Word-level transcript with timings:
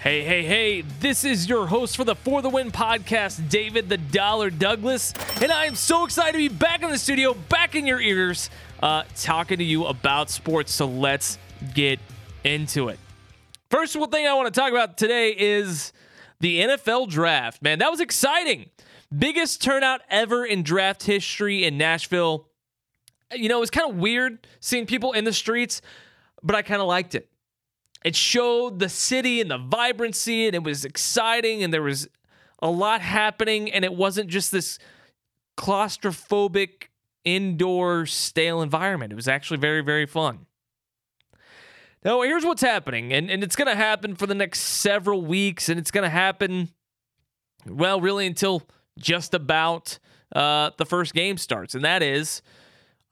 Hey, 0.00 0.22
hey, 0.22 0.44
hey, 0.44 0.82
this 1.00 1.24
is 1.24 1.48
your 1.48 1.66
host 1.66 1.96
for 1.96 2.04
the 2.04 2.14
For 2.14 2.40
the 2.40 2.48
Win 2.48 2.70
podcast, 2.70 3.48
David 3.48 3.88
the 3.88 3.96
Dollar 3.96 4.48
Douglas, 4.48 5.12
and 5.42 5.50
I 5.50 5.64
am 5.64 5.74
so 5.74 6.04
excited 6.04 6.34
to 6.34 6.38
be 6.38 6.46
back 6.46 6.84
in 6.84 6.90
the 6.90 6.98
studio, 6.98 7.34
back 7.34 7.74
in 7.74 7.84
your 7.84 8.00
ears, 8.00 8.48
uh, 8.80 9.02
talking 9.16 9.58
to 9.58 9.64
you 9.64 9.86
about 9.86 10.30
sports. 10.30 10.72
So 10.72 10.86
let's 10.86 11.36
get 11.74 11.98
into 12.44 12.90
it. 12.90 13.00
First 13.72 13.94
thing 13.94 14.24
I 14.24 14.34
want 14.34 14.54
to 14.54 14.60
talk 14.60 14.70
about 14.70 14.98
today 14.98 15.34
is 15.36 15.92
the 16.38 16.60
NFL 16.60 17.08
draft. 17.08 17.60
Man, 17.60 17.80
that 17.80 17.90
was 17.90 17.98
exciting. 17.98 18.70
Biggest 19.16 19.60
turnout 19.60 20.02
ever 20.08 20.44
in 20.44 20.62
draft 20.62 21.02
history 21.02 21.64
in 21.64 21.76
Nashville. 21.76 22.46
You 23.32 23.48
know, 23.48 23.56
it 23.56 23.60
was 23.60 23.70
kind 23.70 23.90
of 23.90 23.96
weird 23.96 24.46
seeing 24.60 24.86
people 24.86 25.12
in 25.12 25.24
the 25.24 25.32
streets, 25.32 25.82
but 26.40 26.54
I 26.54 26.62
kind 26.62 26.80
of 26.80 26.86
liked 26.86 27.16
it 27.16 27.28
it 28.04 28.14
showed 28.14 28.78
the 28.78 28.88
city 28.88 29.40
and 29.40 29.50
the 29.50 29.58
vibrancy 29.58 30.46
and 30.46 30.54
it 30.54 30.62
was 30.62 30.84
exciting 30.84 31.62
and 31.62 31.72
there 31.72 31.82
was 31.82 32.08
a 32.60 32.70
lot 32.70 33.00
happening 33.00 33.70
and 33.70 33.84
it 33.84 33.94
wasn't 33.94 34.28
just 34.28 34.52
this 34.52 34.78
claustrophobic 35.56 36.88
indoor 37.24 38.06
stale 38.06 38.62
environment. 38.62 39.12
It 39.12 39.16
was 39.16 39.28
actually 39.28 39.58
very 39.58 39.82
very 39.82 40.06
fun. 40.06 40.46
Now 42.04 42.22
here's 42.22 42.44
what's 42.44 42.62
happening 42.62 43.12
and, 43.12 43.30
and 43.30 43.42
it's 43.42 43.56
going 43.56 43.68
to 43.68 43.76
happen 43.76 44.14
for 44.14 44.26
the 44.26 44.34
next 44.34 44.60
several 44.60 45.22
weeks 45.22 45.68
and 45.68 45.78
it's 45.78 45.90
going 45.90 46.04
to 46.04 46.10
happen 46.10 46.68
well 47.66 48.00
really 48.00 48.26
until 48.26 48.62
just 48.98 49.34
about 49.34 49.98
uh, 50.34 50.70
the 50.76 50.86
first 50.86 51.14
game 51.14 51.36
starts 51.36 51.74
and 51.74 51.84
that 51.84 52.02
is 52.02 52.42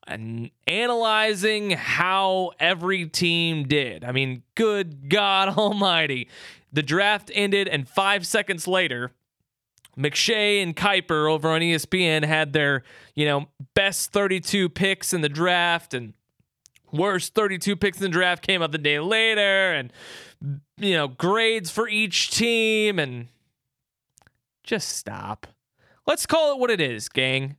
and 0.06 0.50
analyzing 0.66 1.70
how 1.70 2.52
every 2.60 3.06
team 3.06 3.66
did. 3.66 4.04
I 4.04 4.12
mean, 4.12 4.42
good 4.54 5.08
God 5.08 5.48
Almighty. 5.58 6.28
The 6.72 6.82
draft 6.82 7.30
ended, 7.34 7.68
and 7.68 7.88
five 7.88 8.26
seconds 8.26 8.68
later, 8.68 9.12
McShay 9.98 10.62
and 10.62 10.76
Kiper 10.76 11.30
over 11.30 11.48
on 11.48 11.60
ESPN 11.60 12.24
had 12.24 12.52
their, 12.52 12.82
you 13.14 13.24
know, 13.24 13.48
best 13.74 14.12
32 14.12 14.68
picks 14.68 15.12
in 15.12 15.22
the 15.22 15.28
draft 15.28 15.94
and 15.94 16.12
worst 16.92 17.34
32 17.34 17.76
picks 17.76 17.98
in 17.98 18.04
the 18.04 18.08
draft 18.08 18.42
came 18.46 18.62
out 18.62 18.72
the 18.72 18.78
day 18.78 19.00
later 19.00 19.72
and 19.72 19.92
you 20.78 20.94
know, 20.94 21.08
grades 21.08 21.70
for 21.70 21.88
each 21.88 22.30
team 22.30 22.98
and 22.98 23.28
just 24.62 24.90
stop. 24.90 25.46
Let's 26.06 26.26
call 26.26 26.52
it 26.52 26.58
what 26.58 26.70
it 26.70 26.80
is, 26.80 27.08
gang. 27.08 27.56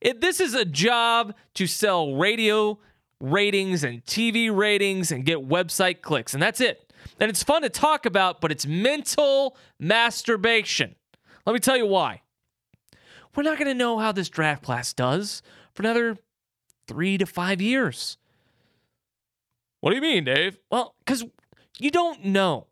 It, 0.00 0.20
this 0.20 0.40
is 0.40 0.54
a 0.54 0.64
job 0.64 1.34
to 1.54 1.66
sell 1.66 2.14
radio 2.14 2.78
ratings 3.20 3.82
and 3.84 4.04
TV 4.04 4.54
ratings 4.54 5.10
and 5.10 5.24
get 5.24 5.38
website 5.38 6.02
clicks, 6.02 6.34
and 6.34 6.42
that's 6.42 6.60
it. 6.60 6.92
And 7.20 7.30
it's 7.30 7.42
fun 7.42 7.62
to 7.62 7.68
talk 7.68 8.04
about, 8.04 8.40
but 8.40 8.52
it's 8.52 8.66
mental 8.66 9.56
masturbation. 9.78 10.94
Let 11.46 11.52
me 11.52 11.60
tell 11.60 11.76
you 11.76 11.86
why. 11.86 12.22
We're 13.34 13.42
not 13.42 13.58
going 13.58 13.68
to 13.68 13.74
know 13.74 13.98
how 13.98 14.12
this 14.12 14.28
draft 14.28 14.62
class 14.62 14.92
does 14.92 15.42
for 15.74 15.82
another 15.82 16.16
three 16.86 17.18
to 17.18 17.26
five 17.26 17.60
years. 17.60 18.16
What 19.80 19.90
do 19.90 19.96
you 19.96 20.02
mean, 20.02 20.24
Dave? 20.24 20.58
Well, 20.70 20.94
because 21.04 21.24
you 21.78 21.90
don't 21.90 22.24
know. 22.24 22.66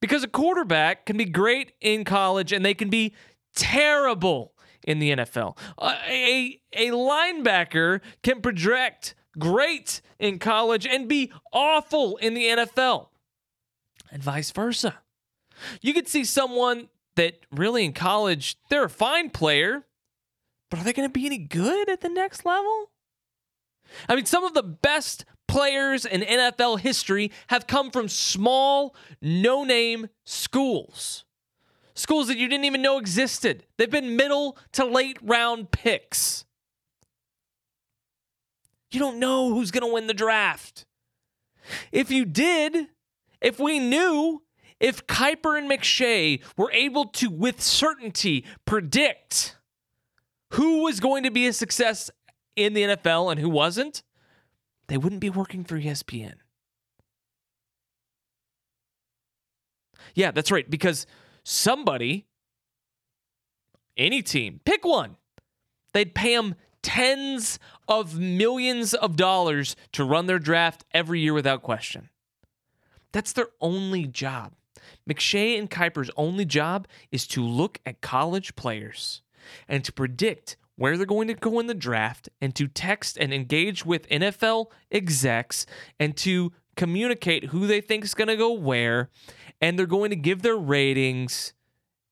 Because 0.00 0.22
a 0.22 0.28
quarterback 0.28 1.06
can 1.06 1.16
be 1.16 1.24
great 1.24 1.72
in 1.80 2.04
college 2.04 2.52
and 2.52 2.64
they 2.64 2.74
can 2.74 2.88
be 2.88 3.14
terrible 3.54 4.52
in 4.84 4.98
the 4.98 5.10
NFL. 5.10 5.56
Uh, 5.78 5.96
a, 6.06 6.60
a 6.72 6.88
linebacker 6.90 8.00
can 8.22 8.40
project 8.40 9.14
great 9.38 10.00
in 10.18 10.38
college 10.38 10.86
and 10.86 11.08
be 11.08 11.32
awful 11.52 12.16
in 12.16 12.34
the 12.34 12.44
NFL, 12.44 13.08
and 14.10 14.22
vice 14.22 14.50
versa. 14.50 14.98
You 15.80 15.92
could 15.92 16.08
see 16.08 16.24
someone 16.24 16.88
that 17.16 17.40
really 17.50 17.84
in 17.84 17.92
college, 17.92 18.56
they're 18.68 18.84
a 18.84 18.90
fine 18.90 19.30
player, 19.30 19.86
but 20.70 20.80
are 20.80 20.84
they 20.84 20.92
going 20.92 21.08
to 21.08 21.12
be 21.12 21.26
any 21.26 21.38
good 21.38 21.88
at 21.88 22.00
the 22.00 22.08
next 22.08 22.44
level? 22.44 22.90
I 24.08 24.14
mean, 24.14 24.26
some 24.26 24.44
of 24.44 24.54
the 24.54 24.62
best 24.62 25.24
players 25.48 26.04
in 26.04 26.20
NFL 26.20 26.80
history 26.80 27.32
have 27.48 27.66
come 27.66 27.90
from 27.90 28.08
small, 28.08 28.94
no 29.20 29.64
name 29.64 30.08
schools 30.24 31.24
schools 31.98 32.28
that 32.28 32.38
you 32.38 32.48
didn't 32.48 32.64
even 32.64 32.80
know 32.80 32.98
existed. 32.98 33.64
They've 33.76 33.90
been 33.90 34.16
middle 34.16 34.56
to 34.72 34.84
late 34.84 35.18
round 35.20 35.70
picks. 35.70 36.44
You 38.90 39.00
don't 39.00 39.18
know 39.18 39.52
who's 39.52 39.70
going 39.70 39.86
to 39.86 39.92
win 39.92 40.06
the 40.06 40.14
draft. 40.14 40.86
If 41.92 42.10
you 42.10 42.24
did, 42.24 42.86
if 43.40 43.58
we 43.60 43.78
knew, 43.78 44.42
if 44.80 45.06
Kiper 45.06 45.58
and 45.58 45.70
McShay 45.70 46.40
were 46.56 46.70
able 46.72 47.06
to, 47.06 47.28
with 47.28 47.60
certainty, 47.60 48.46
predict 48.64 49.56
who 50.52 50.84
was 50.84 51.00
going 51.00 51.24
to 51.24 51.30
be 51.30 51.46
a 51.46 51.52
success 51.52 52.10
in 52.56 52.72
the 52.72 52.82
NFL 52.82 53.30
and 53.30 53.40
who 53.40 53.50
wasn't, 53.50 54.02
they 54.86 54.96
wouldn't 54.96 55.20
be 55.20 55.30
working 55.30 55.64
for 55.64 55.78
ESPN. 55.78 56.34
Yeah, 60.14 60.30
that's 60.30 60.50
right. 60.50 60.68
Because 60.68 61.06
somebody, 61.48 62.26
any 63.96 64.22
team, 64.22 64.60
pick 64.64 64.84
one, 64.84 65.16
they'd 65.94 66.14
pay 66.14 66.36
them 66.36 66.54
tens 66.82 67.58
of 67.88 68.18
millions 68.18 68.92
of 68.92 69.16
dollars 69.16 69.74
to 69.92 70.04
run 70.04 70.26
their 70.26 70.38
draft 70.38 70.84
every 70.92 71.20
year 71.20 71.32
without 71.32 71.62
question. 71.62 72.10
That's 73.12 73.32
their 73.32 73.48
only 73.60 74.06
job. 74.06 74.52
McShay 75.08 75.58
and 75.58 75.70
Kiper's 75.70 76.10
only 76.16 76.44
job 76.44 76.86
is 77.10 77.26
to 77.28 77.42
look 77.42 77.80
at 77.86 78.02
college 78.02 78.54
players 78.54 79.22
and 79.66 79.82
to 79.84 79.92
predict 79.92 80.58
where 80.76 80.96
they're 80.96 81.06
going 81.06 81.28
to 81.28 81.34
go 81.34 81.58
in 81.58 81.66
the 81.66 81.74
draft 81.74 82.28
and 82.42 82.54
to 82.54 82.68
text 82.68 83.16
and 83.16 83.32
engage 83.32 83.86
with 83.86 84.08
NFL 84.10 84.66
execs 84.92 85.64
and 85.98 86.14
to 86.18 86.52
communicate 86.76 87.46
who 87.46 87.66
they 87.66 87.80
think 87.80 88.04
is 88.04 88.14
going 88.14 88.28
to 88.28 88.36
go 88.36 88.52
where 88.52 89.08
and 89.60 89.78
they're 89.78 89.86
going 89.86 90.10
to 90.10 90.16
give 90.16 90.42
their 90.42 90.56
ratings 90.56 91.52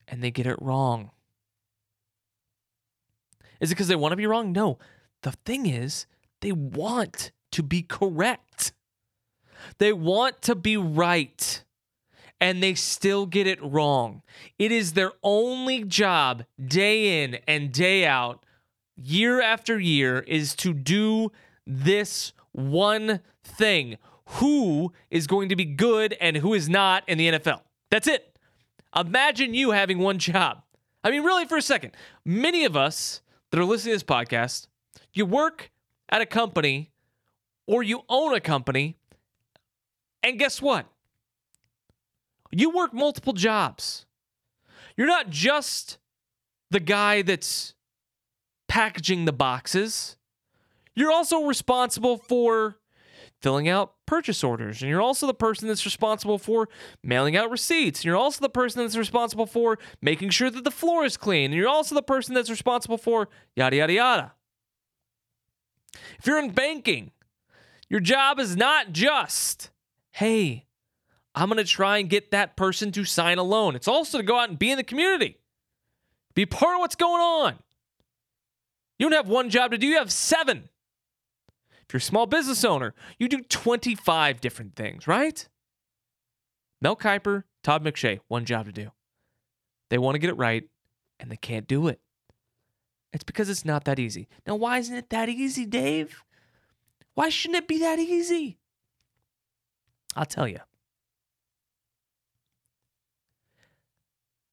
and 0.07 0.23
they 0.23 0.31
get 0.31 0.47
it 0.47 0.61
wrong. 0.61 1.11
Is 3.59 3.71
it 3.71 3.75
because 3.75 3.87
they 3.87 3.95
want 3.95 4.11
to 4.11 4.17
be 4.17 4.27
wrong? 4.27 4.51
No. 4.51 4.77
The 5.23 5.31
thing 5.31 5.65
is, 5.65 6.05
they 6.41 6.51
want 6.51 7.31
to 7.51 7.63
be 7.63 7.81
correct. 7.81 8.73
They 9.79 9.91
want 9.91 10.41
to 10.43 10.55
be 10.55 10.77
right 10.77 11.63
and 12.39 12.61
they 12.61 12.75
still 12.75 13.25
get 13.25 13.47
it 13.47 13.61
wrong. 13.63 14.21
It 14.59 14.71
is 14.71 14.93
their 14.93 15.11
only 15.23 15.83
job, 15.83 16.43
day 16.63 17.23
in 17.23 17.39
and 17.47 17.71
day 17.71 18.05
out, 18.05 18.45
year 18.95 19.41
after 19.41 19.79
year, 19.79 20.19
is 20.19 20.55
to 20.57 20.73
do 20.73 21.31
this 21.65 22.33
one 22.51 23.21
thing 23.43 23.97
who 24.27 24.91
is 25.09 25.27
going 25.27 25.49
to 25.49 25.55
be 25.55 25.65
good 25.65 26.15
and 26.19 26.37
who 26.37 26.53
is 26.53 26.67
not 26.67 27.03
in 27.07 27.17
the 27.17 27.31
NFL. 27.31 27.61
That's 27.89 28.07
it. 28.07 28.37
Imagine 28.95 29.53
you 29.53 29.71
having 29.71 29.99
one 29.99 30.19
job. 30.19 30.63
I 31.03 31.11
mean, 31.11 31.23
really, 31.23 31.45
for 31.45 31.57
a 31.57 31.61
second, 31.61 31.95
many 32.25 32.65
of 32.65 32.75
us 32.75 33.21
that 33.51 33.59
are 33.59 33.65
listening 33.65 33.93
to 33.93 33.95
this 33.95 34.03
podcast, 34.03 34.67
you 35.13 35.25
work 35.25 35.71
at 36.09 36.21
a 36.21 36.25
company 36.25 36.91
or 37.65 37.83
you 37.83 38.01
own 38.09 38.33
a 38.33 38.39
company, 38.39 38.97
and 40.23 40.39
guess 40.39 40.61
what? 40.61 40.85
You 42.51 42.69
work 42.69 42.93
multiple 42.93 43.33
jobs. 43.33 44.05
You're 44.95 45.07
not 45.07 45.29
just 45.29 45.97
the 46.71 46.79
guy 46.79 47.21
that's 47.21 47.73
packaging 48.67 49.25
the 49.25 49.33
boxes, 49.33 50.17
you're 50.95 51.11
also 51.11 51.43
responsible 51.43 52.17
for 52.17 52.77
filling 53.41 53.69
out 53.69 53.93
purchase 54.05 54.43
orders. 54.43 54.81
And 54.81 54.89
you're 54.89 55.01
also 55.01 55.27
the 55.27 55.33
person 55.33 55.67
that's 55.67 55.85
responsible 55.85 56.37
for 56.37 56.69
mailing 57.03 57.35
out 57.35 57.51
receipts. 57.51 57.99
And 57.99 58.05
you're 58.05 58.15
also 58.15 58.41
the 58.41 58.49
person 58.49 58.81
that's 58.81 58.97
responsible 58.97 59.45
for 59.45 59.77
making 60.01 60.29
sure 60.31 60.49
that 60.49 60.63
the 60.63 60.71
floor 60.71 61.05
is 61.05 61.17
clean. 61.17 61.45
And 61.45 61.53
you're 61.53 61.67
also 61.67 61.95
the 61.95 62.01
person 62.01 62.33
that's 62.33 62.49
responsible 62.49 62.97
for 62.97 63.29
yada, 63.55 63.75
yada, 63.75 63.93
yada. 63.93 64.33
If 66.19 66.25
you're 66.25 66.39
in 66.39 66.51
banking, 66.51 67.11
your 67.89 67.99
job 67.99 68.39
is 68.39 68.55
not 68.55 68.91
just, 68.91 69.69
hey, 70.11 70.65
I'm 71.35 71.49
going 71.49 71.63
to 71.63 71.69
try 71.69 71.99
and 71.99 72.09
get 72.09 72.31
that 72.31 72.57
person 72.57 72.91
to 72.93 73.05
sign 73.05 73.37
a 73.37 73.43
loan. 73.43 73.75
It's 73.75 73.87
also 73.87 74.17
to 74.17 74.23
go 74.23 74.39
out 74.39 74.49
and 74.49 74.57
be 74.57 74.71
in 74.71 74.77
the 74.77 74.83
community, 74.83 75.37
be 76.33 76.45
part 76.45 76.75
of 76.75 76.79
what's 76.79 76.95
going 76.95 77.21
on. 77.21 77.59
You 78.97 79.07
don't 79.07 79.15
have 79.15 79.29
one 79.29 79.49
job 79.49 79.71
to 79.71 79.77
do, 79.77 79.85
you 79.85 79.97
have 79.97 80.11
seven. 80.11 80.69
If 81.87 81.93
you're 81.93 81.99
a 81.99 82.01
small 82.01 82.25
business 82.25 82.65
owner, 82.65 82.93
you 83.17 83.29
do 83.29 83.41
25 83.41 84.41
different 84.41 84.75
things, 84.75 85.07
right? 85.07 85.47
Mel 86.81 86.95
Kiper, 86.95 87.43
Todd 87.63 87.83
McShay, 87.83 88.19
one 88.27 88.45
job 88.45 88.65
to 88.65 88.71
do. 88.71 88.91
They 89.89 89.97
want 89.97 90.15
to 90.15 90.19
get 90.19 90.29
it 90.29 90.37
right, 90.37 90.65
and 91.19 91.31
they 91.31 91.37
can't 91.37 91.67
do 91.67 91.87
it. 91.87 92.01
It's 93.13 93.23
because 93.23 93.49
it's 93.49 93.63
not 93.63 93.85
that 93.85 93.99
easy. 93.99 94.27
Now, 94.45 94.55
why 94.55 94.79
isn't 94.79 94.95
it 94.95 95.09
that 95.09 95.29
easy, 95.29 95.65
Dave? 95.65 96.23
Why 97.13 97.29
shouldn't 97.29 97.63
it 97.63 97.67
be 97.67 97.79
that 97.79 97.99
easy? 97.99 98.59
I'll 100.15 100.25
tell 100.25 100.47
you. 100.47 100.59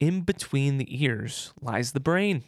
in 0.00 0.20
between 0.20 0.76
the 0.76 1.02
ears 1.02 1.52
lies 1.60 1.92
the 1.92 2.00
brain. 2.00 2.44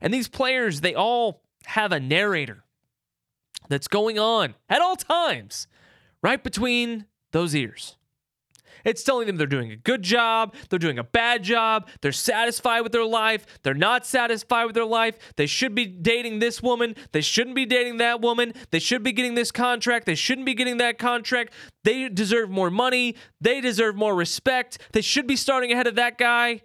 And 0.00 0.12
these 0.12 0.28
players, 0.28 0.80
they 0.80 0.94
all 0.94 1.42
have 1.66 1.92
a 1.92 2.00
narrator 2.00 2.64
that's 3.68 3.88
going 3.88 4.18
on 4.18 4.54
at 4.68 4.80
all 4.80 4.96
times 4.96 5.66
right 6.22 6.42
between 6.42 7.06
those 7.32 7.54
ears. 7.54 7.96
It's 8.84 9.02
telling 9.02 9.26
them 9.26 9.36
they're 9.36 9.46
doing 9.46 9.72
a 9.72 9.76
good 9.76 10.02
job, 10.02 10.54
they're 10.68 10.78
doing 10.78 10.98
a 10.98 11.04
bad 11.04 11.42
job, 11.42 11.88
they're 12.00 12.12
satisfied 12.12 12.80
with 12.80 12.92
their 12.92 13.04
life, 13.04 13.44
they're 13.62 13.74
not 13.74 14.06
satisfied 14.06 14.64
with 14.64 14.74
their 14.74 14.86
life, 14.86 15.18
they 15.36 15.46
should 15.46 15.74
be 15.74 15.86
dating 15.86 16.38
this 16.38 16.62
woman, 16.62 16.94
they 17.12 17.20
shouldn't 17.20 17.56
be 17.56 17.66
dating 17.66 17.98
that 17.98 18.20
woman, 18.20 18.54
they 18.70 18.78
should 18.78 19.02
be 19.02 19.12
getting 19.12 19.34
this 19.34 19.52
contract, 19.52 20.06
they 20.06 20.14
shouldn't 20.14 20.46
be 20.46 20.54
getting 20.54 20.78
that 20.78 20.98
contract, 20.98 21.52
they 21.84 22.08
deserve 22.08 22.50
more 22.50 22.70
money, 22.70 23.16
they 23.40 23.60
deserve 23.60 23.96
more 23.96 24.14
respect, 24.14 24.78
they 24.92 25.02
should 25.02 25.26
be 25.26 25.36
starting 25.36 25.72
ahead 25.72 25.86
of 25.86 25.96
that 25.96 26.16
guy. 26.16 26.62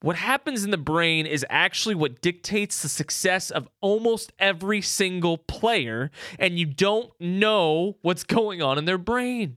What 0.00 0.16
happens 0.16 0.64
in 0.64 0.70
the 0.70 0.76
brain 0.76 1.26
is 1.26 1.44
actually 1.50 1.96
what 1.96 2.20
dictates 2.20 2.82
the 2.82 2.88
success 2.88 3.50
of 3.50 3.68
almost 3.80 4.32
every 4.38 4.80
single 4.80 5.38
player, 5.38 6.10
and 6.38 6.58
you 6.58 6.66
don't 6.66 7.10
know 7.20 7.96
what's 8.02 8.22
going 8.22 8.62
on 8.62 8.78
in 8.78 8.84
their 8.84 8.98
brain. 8.98 9.56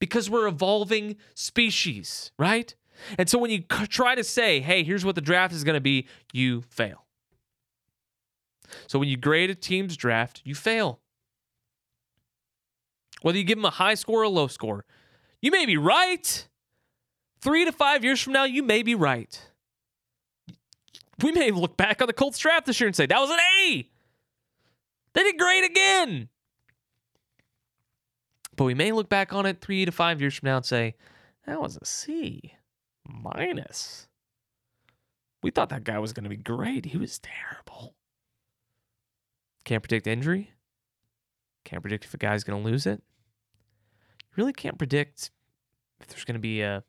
Because 0.00 0.30
we're 0.30 0.46
evolving 0.46 1.16
species, 1.34 2.32
right? 2.38 2.74
And 3.18 3.28
so 3.28 3.38
when 3.38 3.50
you 3.50 3.60
try 3.60 4.14
to 4.14 4.24
say, 4.24 4.60
hey, 4.60 4.84
here's 4.84 5.04
what 5.04 5.16
the 5.16 5.20
draft 5.20 5.52
is 5.52 5.64
going 5.64 5.74
to 5.74 5.80
be, 5.80 6.06
you 6.32 6.62
fail. 6.62 7.04
So 8.86 8.98
when 8.98 9.08
you 9.08 9.16
grade 9.16 9.50
a 9.50 9.54
team's 9.54 9.96
draft, 9.96 10.40
you 10.44 10.54
fail. 10.54 11.00
Whether 13.20 13.38
you 13.38 13.44
give 13.44 13.58
them 13.58 13.64
a 13.66 13.70
high 13.70 13.94
score 13.94 14.20
or 14.20 14.24
a 14.24 14.28
low 14.28 14.46
score, 14.48 14.84
you 15.42 15.50
may 15.50 15.66
be 15.66 15.76
right 15.76 16.48
three 17.44 17.66
to 17.66 17.72
five 17.72 18.02
years 18.02 18.20
from 18.20 18.32
now, 18.32 18.44
you 18.44 18.62
may 18.62 18.82
be 18.82 18.94
right. 18.94 19.40
We 21.22 21.30
may 21.30 21.50
look 21.50 21.76
back 21.76 22.00
on 22.00 22.08
the 22.08 22.12
Colts 22.12 22.38
draft 22.38 22.66
this 22.66 22.80
year 22.80 22.88
and 22.88 22.96
say, 22.96 23.06
that 23.06 23.20
was 23.20 23.30
an 23.30 23.38
A. 23.38 23.88
They 25.12 25.22
did 25.22 25.38
great 25.38 25.62
again. 25.62 26.28
But 28.56 28.64
we 28.64 28.74
may 28.74 28.90
look 28.92 29.08
back 29.08 29.32
on 29.32 29.46
it 29.46 29.60
three 29.60 29.84
to 29.84 29.92
five 29.92 30.20
years 30.20 30.36
from 30.36 30.48
now 30.48 30.56
and 30.56 30.66
say, 30.66 30.94
that 31.46 31.60
was 31.60 31.76
a 31.80 31.84
C 31.84 32.54
minus. 33.06 34.08
We 35.42 35.50
thought 35.50 35.68
that 35.68 35.84
guy 35.84 35.98
was 35.98 36.14
going 36.14 36.24
to 36.24 36.30
be 36.30 36.36
great. 36.36 36.86
He 36.86 36.96
was 36.96 37.20
terrible. 37.20 37.94
Can't 39.64 39.82
predict 39.82 40.06
injury. 40.06 40.50
Can't 41.64 41.82
predict 41.82 42.06
if 42.06 42.14
a 42.14 42.18
guy's 42.18 42.44
going 42.44 42.62
to 42.62 42.70
lose 42.70 42.86
it. 42.86 43.02
You 44.22 44.32
really 44.36 44.52
can't 44.52 44.78
predict 44.78 45.30
if 46.00 46.08
there's 46.08 46.24
going 46.24 46.34
to 46.34 46.40
be 46.40 46.62
a 46.62 46.82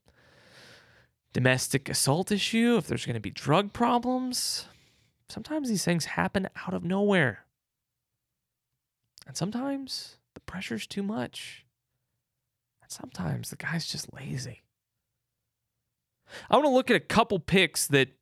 domestic 1.35 1.89
assault 1.89 2.31
issue, 2.31 2.77
if 2.77 2.87
there's 2.87 3.05
going 3.05 3.15
to 3.15 3.19
be 3.19 3.29
drug 3.29 3.73
problems. 3.73 4.69
Sometimes 5.27 5.67
these 5.67 5.83
things 5.83 6.05
happen 6.05 6.47
out 6.65 6.73
of 6.73 6.85
nowhere. 6.85 7.43
And 9.27 9.35
sometimes 9.35 10.15
the 10.33 10.39
pressure's 10.39 10.87
too 10.87 11.03
much. 11.03 11.65
And 12.81 12.89
sometimes 12.89 13.49
the 13.49 13.57
guy's 13.57 13.85
just 13.85 14.13
lazy. 14.13 14.63
I 16.49 16.55
want 16.55 16.67
to 16.67 16.73
look 16.73 16.89
at 16.89 16.95
a 16.95 17.01
couple 17.01 17.39
picks 17.39 17.85
that 17.87 18.13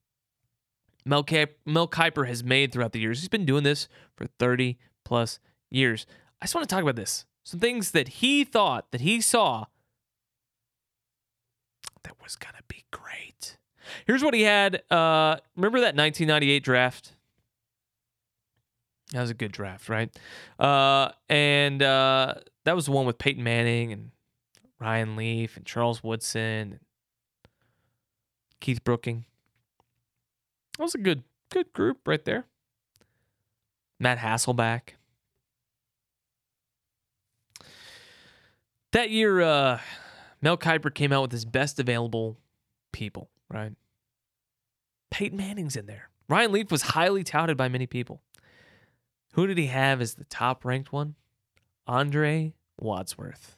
Mel, 1.06 1.24
Mel 1.68 1.88
Kiper 1.88 2.28
has 2.28 2.44
made 2.44 2.72
throughout 2.72 2.94
the 2.94 3.00
years. 3.00 3.20
He's 3.20 3.30
been 3.30 3.46
doing 3.46 3.64
this 3.64 3.88
for 4.16 4.26
30 4.40 4.80
plus 5.06 5.38
years. 5.70 6.08
I 6.42 6.46
just 6.46 6.56
want 6.56 6.68
to 6.68 6.74
talk 6.74 6.82
about 6.82 6.96
this. 6.96 7.26
Some 7.44 7.60
things 7.60 7.92
that 7.92 8.08
he 8.08 8.44
thought 8.44 8.92
that 8.92 9.02
he 9.02 9.22
saw 9.22 9.66
that 12.04 12.22
was 12.22 12.36
going 12.36 12.56
to 12.58 12.64
be 12.68 12.86
great. 12.92 13.58
Here's 14.06 14.24
what 14.24 14.34
he 14.34 14.44
had. 14.44 14.82
Uh, 14.90 15.38
remember 15.56 15.80
that 15.80 15.96
1998 15.96 16.64
draft? 16.64 17.14
That 19.12 19.22
was 19.22 19.30
a 19.30 19.36
good 19.36 19.52
draft, 19.52 19.90
right? 19.90 20.10
Uh, 20.60 21.10
and 21.30 21.82
uh, 21.84 22.36
that 22.66 22.76
was 22.76 22.86
the 22.86 22.92
one 22.92 23.06
with 23.06 23.18
Peyton 23.18 23.44
Manning 23.44 23.92
and 23.92 24.12
Ryan 24.80 25.16
Leaf 25.16 25.56
and 25.58 25.66
Charles 25.66 26.04
Woodson 26.04 26.42
and 26.42 26.80
Keith 28.60 28.84
Brooking. 28.84 29.26
That 30.78 30.84
was 30.84 30.96
a 30.96 31.00
good 31.00 31.24
good 31.50 31.72
group 31.74 32.08
right 32.08 32.24
there. 32.26 32.46
Matt 34.00 34.18
Hasselbeck. 34.18 34.96
That 38.92 39.10
year, 39.10 39.42
uh, 39.42 39.80
Mel 40.44 40.58
Kiper 40.58 40.94
came 40.94 41.14
out 41.14 41.22
with 41.22 41.32
his 41.32 41.46
best 41.46 41.80
available 41.80 42.38
people, 42.92 43.30
right? 43.50 43.72
Peyton 45.10 45.38
Manning's 45.38 45.78
in 45.78 45.86
there. 45.86 46.10
Ryan 46.28 46.52
Leaf 46.52 46.70
was 46.70 46.82
highly 46.82 47.24
touted 47.24 47.56
by 47.56 47.70
many 47.70 47.88
people. 47.88 48.22
Who 49.36 49.48
did 49.48 49.58
he 49.58 49.68
have 49.68 50.02
as 50.02 50.16
the 50.16 50.26
top 50.26 50.66
ranked 50.66 50.92
one? 50.92 51.16
Andre 51.88 52.56
Wadsworth, 52.78 53.56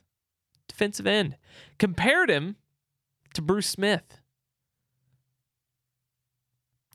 defensive 0.67 1.07
end. 1.07 1.37
Compared 1.79 2.29
him 2.29 2.55
to 3.33 3.41
Bruce 3.41 3.67
Smith. 3.67 4.19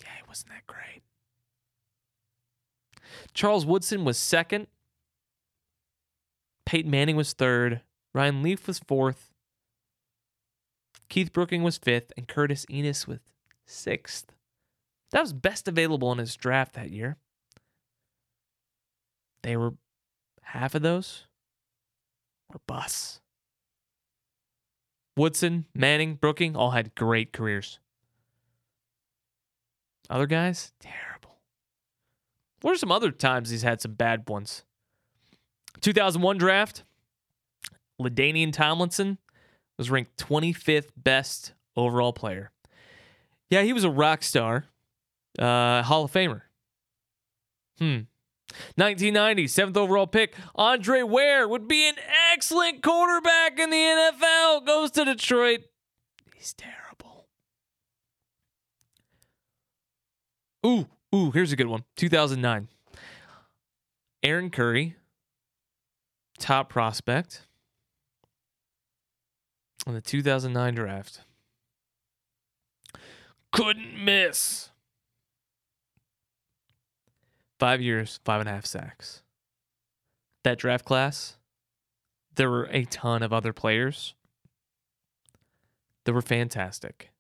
Yeah, 0.01 0.11
he 0.19 0.23
wasn't 0.29 0.51
that 0.51 0.69
great. 0.69 1.03
Charles 3.35 3.67
Woodson 3.67 4.05
was 4.05 4.19
second. 4.19 4.69
Peyton 6.65 6.93
Manning 6.93 7.17
was 7.17 7.33
third. 7.33 7.81
Ryan 8.15 8.45
Leaf 8.45 8.69
was 8.69 8.79
fourth. 8.79 9.30
Keith 11.11 11.33
Brooking 11.33 11.63
was 11.63 11.77
fifth, 11.77 12.13
and 12.17 12.27
Curtis 12.27 12.65
Enis 12.71 13.07
was 13.07 13.19
sixth. 13.67 14.33
That 15.11 15.21
was 15.21 15.33
best 15.33 15.69
available 15.69 16.11
in 16.13 16.19
his 16.19 16.37
draft 16.37 16.75
that 16.75 16.91
year. 16.91 17.17
They 19.43 19.57
were 19.57 19.75
half 20.43 20.75
of 20.75 20.83
those 20.83 21.27
were 22.53 22.61
busts. 22.67 23.21
Woodson, 25.17 25.67
Manning, 25.75 26.15
Brooking 26.15 26.57
all 26.57 26.71
had 26.71 26.95
great 26.95 27.33
careers. 27.33 27.81
Other 30.09 30.27
guys, 30.27 30.73
terrible. 30.81 31.39
What 32.63 32.73
are 32.73 32.79
some 32.79 32.93
other 32.93 33.11
times 33.11 33.51
he's 33.51 33.63
had 33.63 33.81
some 33.81 33.95
bad 33.95 34.29
ones? 34.29 34.65
2001 35.81 36.39
draft, 36.39 36.85
LaDainian 38.01 38.53
Tomlinson, 38.53 39.19
was 39.81 39.91
ranked 39.91 40.19
25th 40.19 40.91
best 40.95 41.55
overall 41.75 42.13
player. 42.13 42.51
Yeah, 43.49 43.63
he 43.63 43.73
was 43.73 43.83
a 43.83 43.89
rock 43.89 44.23
star, 44.23 44.67
uh, 45.39 45.83
Hall 45.83 46.05
of 46.05 46.13
Famer. 46.13 46.43
Hmm. 47.79 48.01
1990, 48.75 49.47
seventh 49.47 49.79
overall 49.79 50.07
pick, 50.07 50.35
Andre 50.55 51.01
Ware 51.03 51.49
would 51.49 51.67
be 51.67 51.89
an 51.89 51.95
excellent 52.31 52.83
quarterback 52.83 53.59
in 53.59 53.71
the 53.71 53.77
NFL. 53.77 54.67
Goes 54.67 54.91
to 54.91 55.05
Detroit. 55.07 55.61
He's 56.35 56.53
terrible. 56.53 57.27
Ooh, 60.67 60.89
ooh, 61.15 61.31
here's 61.31 61.53
a 61.53 61.57
good 61.57 61.69
one. 61.69 61.85
2009. 61.97 62.69
Aaron 64.23 64.51
Curry, 64.51 64.97
top 66.39 66.69
prospect 66.69 67.47
in 69.91 69.95
the 69.95 70.01
2009 70.01 70.75
draft. 70.75 71.21
Couldn't 73.53 74.03
miss. 74.03 74.71
Five 77.59 77.83
years, 77.83 78.21
five 78.25 78.41
and 78.41 78.49
a 78.49 78.53
half 78.53 78.65
sacks. 78.65 79.23
That 80.45 80.59
draft 80.59 80.85
class, 80.85 81.37
there 82.35 82.49
were 82.49 82.69
a 82.71 82.85
ton 82.85 83.23
of 83.23 83.33
other 83.33 83.53
players 83.53 84.15
that 86.05 86.13
were 86.13 86.23
fantastic. 86.23 87.11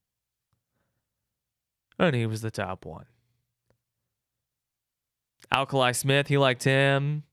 And 1.98 2.16
he 2.16 2.24
was 2.24 2.40
the 2.40 2.50
top 2.50 2.86
one. 2.86 3.04
Akili 5.52 5.94
Smith, 5.94 6.28
he 6.28 6.38
liked 6.38 6.64
him. 6.64 7.24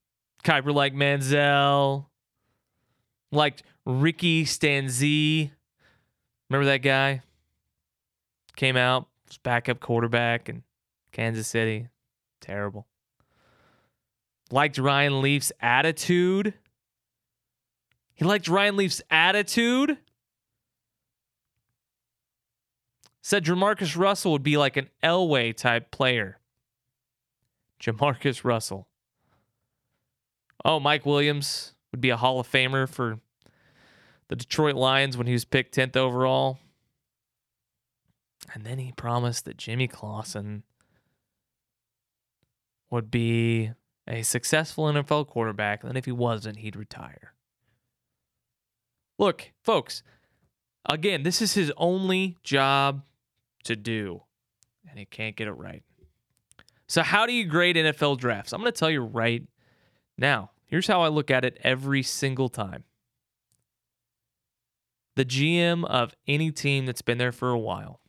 Kiper 0.44 0.74
liked 0.74 0.96
Manziel. 0.96 2.08
Liked 3.31 3.63
Ricky 3.86 4.46
Stanzi. 4.46 5.51
Remember 6.50 6.65
that 6.65 6.77
guy? 6.77 7.22
Came 8.55 8.77
out, 8.77 9.07
was 9.27 9.38
backup 9.38 9.79
quarterback 9.79 10.50
in 10.50 10.63
Kansas 11.12 11.48
City. 11.48 11.89
Terrible. 12.41 12.88
Liked 14.51 14.77
Ryan 14.77 15.22
Leaf's 15.22 15.51
attitude. 15.62 16.53
He 18.13 18.25
liked 18.25 18.48
Ryan 18.48 18.77
Leaf's 18.77 19.01
attitude. 19.12 19.98
Said 23.22 23.43
Jamarcus 23.43 23.98
Russell 23.98 24.31
would 24.31 24.43
be 24.43 24.57
like 24.57 24.77
an 24.77 24.89
Elway 25.03 25.55
type 25.55 25.91
player. 25.91 26.39
Jamarcus 27.79 28.43
Russell. 28.43 28.88
Oh, 30.63 30.79
Mike 30.79 31.05
Williams 31.05 31.74
would 31.98 32.01
be 32.01 32.12
a 32.12 32.18
Hall 32.18 32.39
of 32.39 32.48
Famer 32.48 32.88
for 32.88 33.18
the 34.27 34.36
Detroit 34.36 34.75
Lions 34.75 35.18
when 35.18 35.25
he 35.25 35.34
was 35.34 35.46
picked 35.46 35.75
10th 35.75 35.98
overall. 35.98 36.60
And 38.54 38.63
then 38.63 38.77
he 38.77 38.92
promised 38.92 39.46
that 39.46 39.58
Jimmy 39.58 39.88
Clausen 39.88 40.62
would 42.92 43.10
be 43.10 43.72
a 44.08 44.22
successful 44.22 44.86
NFL 44.86 45.27
quarterback. 45.27 45.84
And 45.84 45.98
if 45.98 46.06
he 46.06 46.12
wasn't, 46.12 46.60
he'd 46.60 46.75
retire. 46.75 47.34
Look, 49.18 49.51
folks, 49.63 50.04
again, 50.86 51.24
this 51.24 51.42
is 51.42 51.56
his 51.56 51.74
only 51.77 52.38
job 52.44 53.01
to 53.63 53.75
do, 53.75 54.22
and 54.88 55.00
he 55.00 55.06
can't 55.06 55.36
get 55.36 55.48
it 55.48 55.54
right. 55.54 55.82
So, 56.88 57.01
how 57.01 57.25
do 57.25 57.34
you 57.34 57.46
grade 57.46 57.75
NFL 57.75 58.20
drafts? 58.20 58.54
I'm 58.54 58.62
going 58.62 58.72
to 58.72 58.80
tell 58.80 58.92
you 58.92 59.01
right 59.01 59.44
now. 60.16 60.51
Here's 60.68 60.88
how 60.88 61.02
I 61.02 61.08
look 61.08 61.32
at 61.32 61.46
it 61.46 61.58
every 61.64 62.04
single 62.04 62.50
time. 62.50 62.84
The 65.16 65.26
GM 65.26 65.84
of 65.86 66.14
any 66.28 66.52
team 66.52 66.86
that's 66.86 67.02
been 67.02 67.18
there 67.18 67.32
for 67.32 67.50
a 67.50 67.58
while, 67.58 68.02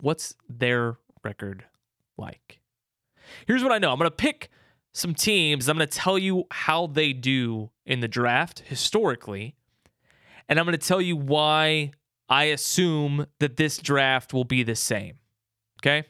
what's 0.00 0.34
their 0.48 0.98
record 1.24 1.64
like? 2.18 2.60
Here's 3.46 3.62
what 3.62 3.72
I 3.72 3.78
know 3.78 3.90
I'm 3.90 3.98
going 3.98 4.10
to 4.10 4.14
pick 4.16 4.50
some 4.92 5.14
teams. 5.14 5.68
I'm 5.68 5.76
going 5.76 5.88
to 5.88 5.98
tell 5.98 6.18
you 6.18 6.44
how 6.50 6.86
they 6.86 7.12
do 7.12 7.70
in 7.86 8.00
the 8.00 8.08
draft 8.08 8.60
historically. 8.66 9.54
And 10.48 10.58
I'm 10.58 10.66
going 10.66 10.78
to 10.78 10.86
tell 10.86 11.00
you 11.00 11.16
why 11.16 11.92
I 12.28 12.44
assume 12.44 13.26
that 13.38 13.56
this 13.56 13.78
draft 13.78 14.32
will 14.32 14.44
be 14.44 14.62
the 14.62 14.74
same. 14.74 15.18
Okay? 15.80 16.06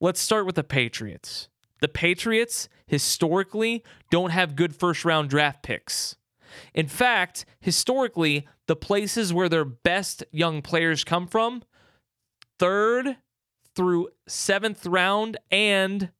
Let's 0.00 0.20
start 0.20 0.46
with 0.46 0.54
the 0.54 0.64
Patriots. 0.64 1.48
The 1.80 1.88
Patriots 1.88 2.68
historically 2.90 3.84
don't 4.10 4.30
have 4.30 4.56
good 4.56 4.74
first 4.74 5.04
round 5.04 5.30
draft 5.30 5.62
picks. 5.62 6.16
In 6.74 6.88
fact, 6.88 7.44
historically, 7.60 8.48
the 8.66 8.74
places 8.74 9.32
where 9.32 9.48
their 9.48 9.64
best 9.64 10.24
young 10.32 10.60
players 10.60 11.04
come 11.04 11.28
from, 11.28 11.62
third 12.58 13.16
through 13.76 14.08
seventh 14.26 14.86
round 14.86 15.36
and 15.52 16.10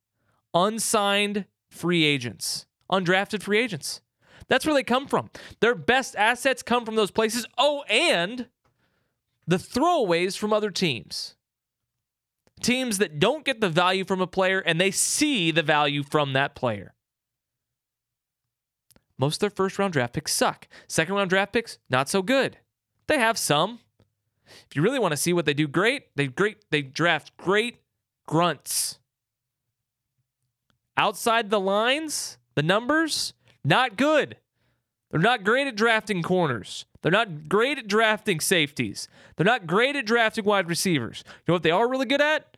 unsigned 0.55 1.47
free 1.73 2.05
agents, 2.05 2.67
undrafted 2.91 3.43
free 3.43 3.59
agents. 3.59 4.01
That's 4.47 4.65
where 4.65 4.75
they 4.75 4.85
come 4.85 5.09
from. 5.09 5.31
Their 5.59 5.75
best 5.75 6.15
assets 6.15 6.63
come 6.63 6.85
from 6.85 6.95
those 6.95 7.11
places. 7.11 7.47
Oh, 7.59 7.83
and 7.89 8.47
the 9.45 9.57
throwaways 9.57 10.39
from 10.39 10.53
other 10.53 10.71
teams. 10.71 11.35
Teams 12.63 12.99
that 12.99 13.19
don't 13.19 13.45
get 13.45 13.61
the 13.61 13.69
value 13.69 14.05
from 14.05 14.21
a 14.21 14.27
player 14.27 14.61
and 14.61 14.81
they 14.81 14.91
see 14.91 15.51
the 15.51 15.63
value 15.63 16.03
from 16.03 16.33
that 16.35 16.55
player. 16.55 16.95
Most 19.19 19.37
of 19.37 19.41
their 19.41 19.51
first 19.51 19.79
round 19.79 19.93
draft 19.93 20.15
picks 20.15 20.33
suck. 20.33 20.67
Second 20.89 21.15
round 21.15 21.31
draft 21.31 21.53
picks, 21.53 21.79
not 21.89 22.09
so 22.09 22.23
good. 22.23 22.59
They 23.07 23.19
have 23.19 23.37
some. 23.37 23.81
If 24.47 24.75
you 24.75 24.83
really 24.83 24.99
want 24.99 25.13
to 25.13 25.17
see 25.17 25.33
what 25.33 25.45
they 25.45 25.55
do 25.55 25.69
great, 25.69 26.05
they 26.17 26.27
great 26.27 26.65
they 26.71 26.83
draft 26.83 27.37
great 27.37 27.81
grunts. 28.27 28.99
Outside 30.97 31.51
the 31.51 31.61
lines, 31.61 32.39
the 32.55 32.63
numbers, 32.63 33.35
not 33.65 33.97
good. 33.97 34.37
They're 35.11 35.21
not 35.21 35.45
great 35.45 35.67
at 35.67 35.77
drafting 35.77 36.23
corners. 36.23 36.85
They're 37.03 37.13
not 37.13 37.49
great 37.49 37.79
at 37.79 37.89
drafting 37.89 38.41
safeties. 38.41 39.09
They're 39.37 39.45
not 39.45 39.67
great 39.67 39.97
at 39.97 40.07
drafting 40.07 40.45
wide 40.45 40.69
receivers. 40.69 41.25
You 41.27 41.43
know 41.49 41.55
what 41.55 41.63
they 41.63 41.71
are 41.71 41.89
really 41.89 42.07
good 42.07 42.21
at? 42.21 42.50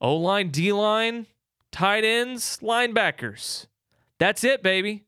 O 0.00 0.16
line, 0.16 0.50
D 0.50 0.72
line, 0.72 1.26
tight 1.72 2.04
ends, 2.04 2.58
linebackers. 2.62 3.66
That's 4.18 4.44
it, 4.44 4.62
baby. 4.62 5.04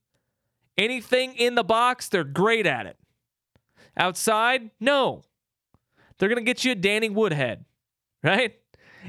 Anything 0.76 1.35
in 1.35 1.54
the 1.54 1.64
box, 1.64 2.09
they're 2.09 2.25
great 2.25 2.66
at 2.66 2.87
it. 2.87 2.97
Outside, 3.97 4.70
no. 4.80 5.23
They're 6.18 6.28
going 6.28 6.37
to 6.37 6.44
get 6.44 6.64
you 6.64 6.73
a 6.73 6.76
Danny 6.76 7.11
Woodhead, 7.11 7.64
right? 8.23 8.54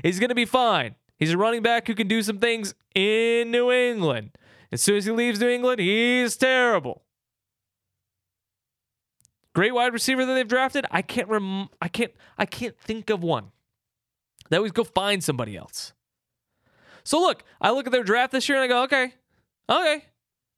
He's 0.03 0.19
going 0.19 0.29
to 0.29 0.35
be 0.35 0.45
fine. 0.45 0.95
He's 1.17 1.31
a 1.33 1.37
running 1.37 1.61
back 1.61 1.87
who 1.87 1.95
can 1.95 2.07
do 2.07 2.23
some 2.23 2.39
things 2.39 2.73
in 2.95 3.51
New 3.51 3.71
England. 3.71 4.31
As 4.71 4.81
soon 4.81 4.97
as 4.97 5.05
he 5.05 5.11
leaves 5.11 5.39
New 5.39 5.49
England, 5.49 5.79
he's 5.79 6.37
terrible. 6.37 7.03
Great 9.53 9.73
wide 9.73 9.93
receiver 9.93 10.25
that 10.25 10.33
they've 10.33 10.47
drafted. 10.47 10.85
I 10.89 11.01
can't 11.01 11.27
rem- 11.27 11.69
I 11.81 11.89
can't 11.89 12.13
I 12.37 12.45
can't 12.45 12.77
think 12.79 13.09
of 13.09 13.21
one. 13.21 13.51
They 14.51 14.57
always 14.57 14.73
go 14.73 14.83
find 14.83 15.23
somebody 15.23 15.55
else. 15.55 15.93
So 17.05 17.19
look, 17.19 17.43
I 17.61 17.71
look 17.71 17.87
at 17.87 17.93
their 17.93 18.03
draft 18.03 18.33
this 18.33 18.47
year 18.49 18.57
and 18.61 18.65
I 18.65 18.67
go, 18.67 18.83
okay, 18.83 19.13
okay, 19.69 20.05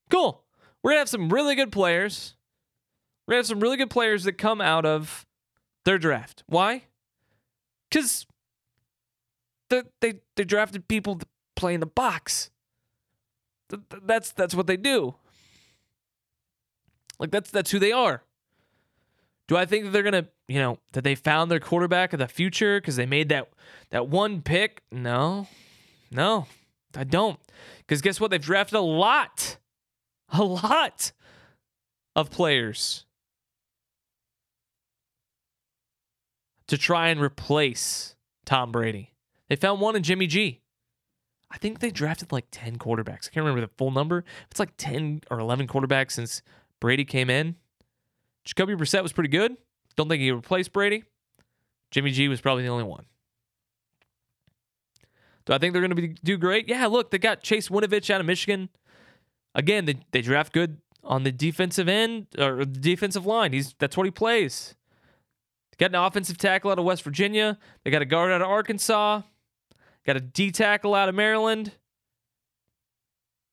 cool. 0.09 0.43
We're 0.81 0.91
gonna 0.91 0.99
have 0.99 1.09
some 1.09 1.29
really 1.29 1.53
good 1.53 1.71
players. 1.71 2.33
We're 3.27 3.33
gonna 3.33 3.39
have 3.39 3.47
some 3.47 3.59
really 3.59 3.77
good 3.77 3.91
players 3.91 4.23
that 4.23 4.33
come 4.33 4.61
out 4.61 4.85
of 4.85 5.27
their 5.85 5.99
draft. 5.99 6.43
Why? 6.47 6.83
Because 7.89 8.25
they, 9.69 9.83
they 10.01 10.13
they 10.35 10.43
drafted 10.43 10.87
people 10.87 11.19
to 11.19 11.27
play 11.55 11.75
in 11.75 11.79
the 11.79 11.85
box. 11.85 12.49
That's 14.01 14.31
that's 14.31 14.55
what 14.55 14.65
they 14.65 14.77
do. 14.77 15.15
Like 17.19 17.29
that's 17.29 17.51
that's 17.51 17.69
who 17.69 17.77
they 17.77 17.91
are. 17.91 18.23
Do 19.47 19.57
I 19.57 19.65
think 19.65 19.85
that 19.85 19.91
they're 19.91 20.03
gonna, 20.03 20.27
you 20.47 20.59
know, 20.59 20.79
that 20.93 21.03
they 21.03 21.15
found 21.15 21.51
their 21.51 21.59
quarterback 21.59 22.13
of 22.13 22.19
the 22.19 22.27
future 22.27 22.79
because 22.79 22.95
they 22.95 23.05
made 23.05 23.29
that 23.29 23.49
that 23.89 24.07
one 24.07 24.41
pick? 24.41 24.81
No, 24.91 25.47
no, 26.11 26.47
I 26.95 27.03
don't. 27.03 27.39
Because 27.79 28.01
guess 28.01 28.19
what? 28.19 28.31
They've 28.31 28.41
drafted 28.41 28.77
a 28.77 28.81
lot, 28.81 29.57
a 30.29 30.43
lot 30.43 31.11
of 32.15 32.29
players 32.29 33.05
to 36.67 36.77
try 36.77 37.09
and 37.09 37.21
replace 37.21 38.15
Tom 38.45 38.71
Brady. 38.71 39.13
They 39.49 39.55
found 39.55 39.81
one 39.81 39.95
in 39.95 40.03
Jimmy 40.03 40.27
G. 40.27 40.61
I 41.51 41.57
think 41.57 41.79
they 41.79 41.91
drafted 41.91 42.31
like 42.31 42.47
10 42.51 42.77
quarterbacks. 42.77 43.27
I 43.27 43.31
can't 43.31 43.45
remember 43.45 43.61
the 43.61 43.71
full 43.77 43.91
number. 43.91 44.23
It's 44.49 44.59
like 44.59 44.71
10 44.77 45.21
or 45.29 45.39
11 45.39 45.67
quarterbacks 45.67 46.13
since 46.13 46.41
Brady 46.79 47.05
came 47.05 47.29
in. 47.29 47.57
Jacoby 48.45 48.75
Brissett 48.75 49.03
was 49.03 49.13
pretty 49.13 49.29
good. 49.29 49.55
Don't 49.95 50.09
think 50.09 50.21
he 50.21 50.31
replaced 50.31 50.73
Brady. 50.73 51.03
Jimmy 51.91 52.11
G 52.11 52.27
was 52.27 52.41
probably 52.41 52.63
the 52.63 52.69
only 52.69 52.83
one. 52.83 53.05
Do 55.45 55.53
I 55.53 55.57
think 55.57 55.73
they're 55.73 55.85
going 55.87 55.95
to 55.95 56.07
do 56.23 56.37
great? 56.37 56.67
Yeah, 56.67 56.87
look, 56.87 57.11
they 57.11 57.17
got 57.17 57.43
Chase 57.43 57.69
Winovich 57.69 58.09
out 58.09 58.21
of 58.21 58.27
Michigan. 58.27 58.69
Again, 59.53 59.85
they, 59.85 59.97
they 60.11 60.21
draft 60.21 60.53
good 60.53 60.77
on 61.03 61.23
the 61.23 61.31
defensive 61.31 61.87
end 61.87 62.27
or 62.37 62.65
the 62.65 62.79
defensive 62.79 63.25
line. 63.25 63.53
He's 63.53 63.75
that's 63.77 63.97
what 63.97 64.05
he 64.05 64.11
plays. 64.11 64.75
They 65.71 65.77
got 65.85 65.95
an 65.95 66.03
offensive 66.03 66.37
tackle 66.37 66.71
out 66.71 66.79
of 66.79 66.85
West 66.85 67.03
Virginia. 67.03 67.57
They 67.83 67.91
got 67.91 68.01
a 68.01 68.05
guard 68.05 68.31
out 68.31 68.41
of 68.41 68.47
Arkansas. 68.47 69.21
Got 70.05 70.17
a 70.17 70.21
D 70.21 70.51
tackle 70.51 70.95
out 70.95 71.09
of 71.09 71.15
Maryland. 71.15 71.73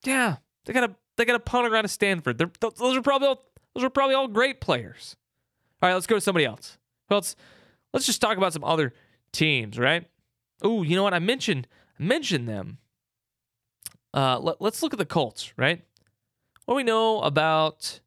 Yeah, 0.05 0.37
they 0.65 0.73
got 0.73 0.89
a 0.89 0.95
they 1.17 1.25
got 1.25 1.35
a 1.35 1.39
punter 1.39 1.75
out 1.75 1.85
of 1.85 1.91
Stanford. 1.91 2.37
They're, 2.37 2.51
those 2.59 2.97
are 2.97 3.01
probably 3.01 3.27
all, 3.27 3.43
those 3.73 3.83
are 3.83 3.89
probably 3.89 4.15
all 4.15 4.27
great 4.27 4.61
players. 4.61 5.15
All 5.81 5.89
right, 5.89 5.93
let's 5.93 6.07
go 6.07 6.15
to 6.15 6.21
somebody 6.21 6.45
else. 6.45 6.77
Well, 7.09 7.17
let's 7.17 7.35
let's 7.93 8.05
just 8.05 8.21
talk 8.21 8.37
about 8.37 8.53
some 8.53 8.63
other 8.63 8.93
teams, 9.31 9.79
right? 9.79 10.05
Oh, 10.61 10.83
you 10.83 10.95
know 10.95 11.03
what? 11.03 11.13
I 11.13 11.19
mentioned 11.19 11.67
mentioned 11.97 12.47
them. 12.47 12.77
Uh, 14.13 14.39
let, 14.39 14.61
let's 14.61 14.83
look 14.83 14.93
at 14.93 14.99
the 14.99 15.05
Colts, 15.05 15.53
right? 15.57 15.81
What 16.65 16.73
do 16.73 16.77
we 16.77 16.83
know 16.83 17.21
about 17.21 18.01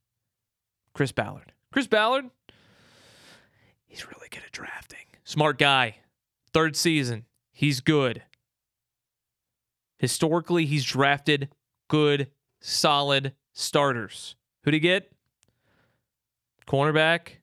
Chris 0.92 1.12
Ballard? 1.12 1.52
Chris 1.72 1.86
Ballard, 1.86 2.30
he's 3.86 4.06
really 4.06 4.28
good 4.30 4.42
at 4.44 4.52
drafting. 4.52 4.98
Smart 5.24 5.58
guy. 5.58 5.96
Third 6.52 6.76
season, 6.76 7.24
he's 7.50 7.80
good. 7.80 8.22
Historically, 9.98 10.66
he's 10.66 10.84
drafted 10.84 11.48
good, 11.88 12.30
solid 12.60 13.32
starters. 13.52 14.36
Who'd 14.62 14.74
he 14.74 14.80
get? 14.80 15.10
Cornerback 16.66 17.38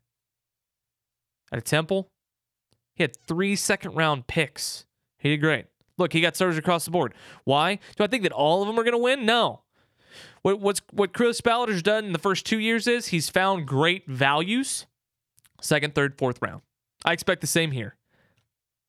at 1.51 1.59
a 1.59 1.61
Temple. 1.61 2.07
He 2.95 3.03
had 3.03 3.15
three 3.15 3.55
second 3.55 3.95
round 3.95 4.27
picks. 4.27 4.85
He 5.17 5.29
did 5.29 5.37
great. 5.37 5.65
Look, 5.97 6.13
he 6.13 6.21
got 6.21 6.35
starters 6.35 6.57
across 6.57 6.85
the 6.85 6.91
board. 6.91 7.13
Why? 7.43 7.79
Do 7.95 8.03
I 8.03 8.07
think 8.07 8.23
that 8.23 8.31
all 8.31 8.61
of 8.61 8.67
them 8.67 8.79
are 8.79 8.83
going 8.83 8.93
to 8.93 8.97
win? 8.97 9.25
No. 9.25 9.61
What, 10.41 10.59
what's 10.59 10.81
what 10.91 11.13
Chris 11.13 11.41
Ballard's 11.41 11.83
done 11.83 12.05
in 12.05 12.13
the 12.13 12.19
first 12.19 12.45
two 12.45 12.59
years 12.59 12.87
is 12.87 13.07
he's 13.07 13.29
found 13.29 13.67
great 13.67 14.07
values, 14.07 14.87
second, 15.61 15.93
third, 15.95 16.17
fourth 16.17 16.41
round. 16.41 16.61
I 17.05 17.13
expect 17.13 17.41
the 17.41 17.47
same 17.47 17.71
here. 17.71 17.95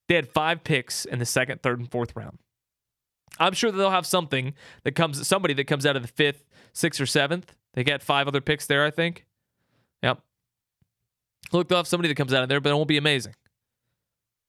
They 0.09 0.15
had 0.15 0.29
five 0.29 0.65
picks 0.65 1.05
in 1.05 1.19
the 1.19 1.27
second, 1.27 1.63
third, 1.63 1.79
and 1.79 1.91
fourth 1.91 2.17
round. 2.17 2.39
I'm 3.39 3.55
sure 3.55 3.71
that 3.71 3.79
they'll 3.79 3.91
have 3.91 4.07
something 4.07 4.55
that 4.85 4.95
comes 4.95 5.27
somebody 5.27 5.55
that 5.55 5.67
comes 5.67 5.87
out 5.87 5.97
of 5.97 6.03
the 6.03 6.09
fifth, 6.09 6.45
sixth, 6.73 7.01
or 7.01 7.07
seventh. 7.07 7.55
They 7.75 7.85
got 7.85 8.03
five 8.03 8.29
other 8.29 8.41
picks 8.41 8.67
there, 8.67 8.85
I 8.85 8.91
think. 8.91 9.25
Look, 11.51 11.69
they'll 11.69 11.79
have 11.79 11.87
somebody 11.87 12.09
that 12.09 12.15
comes 12.15 12.33
out 12.33 12.43
of 12.43 12.49
there, 12.49 12.61
but 12.61 12.71
it 12.71 12.75
won't 12.75 12.89
be 12.89 12.97
amazing. 12.97 13.35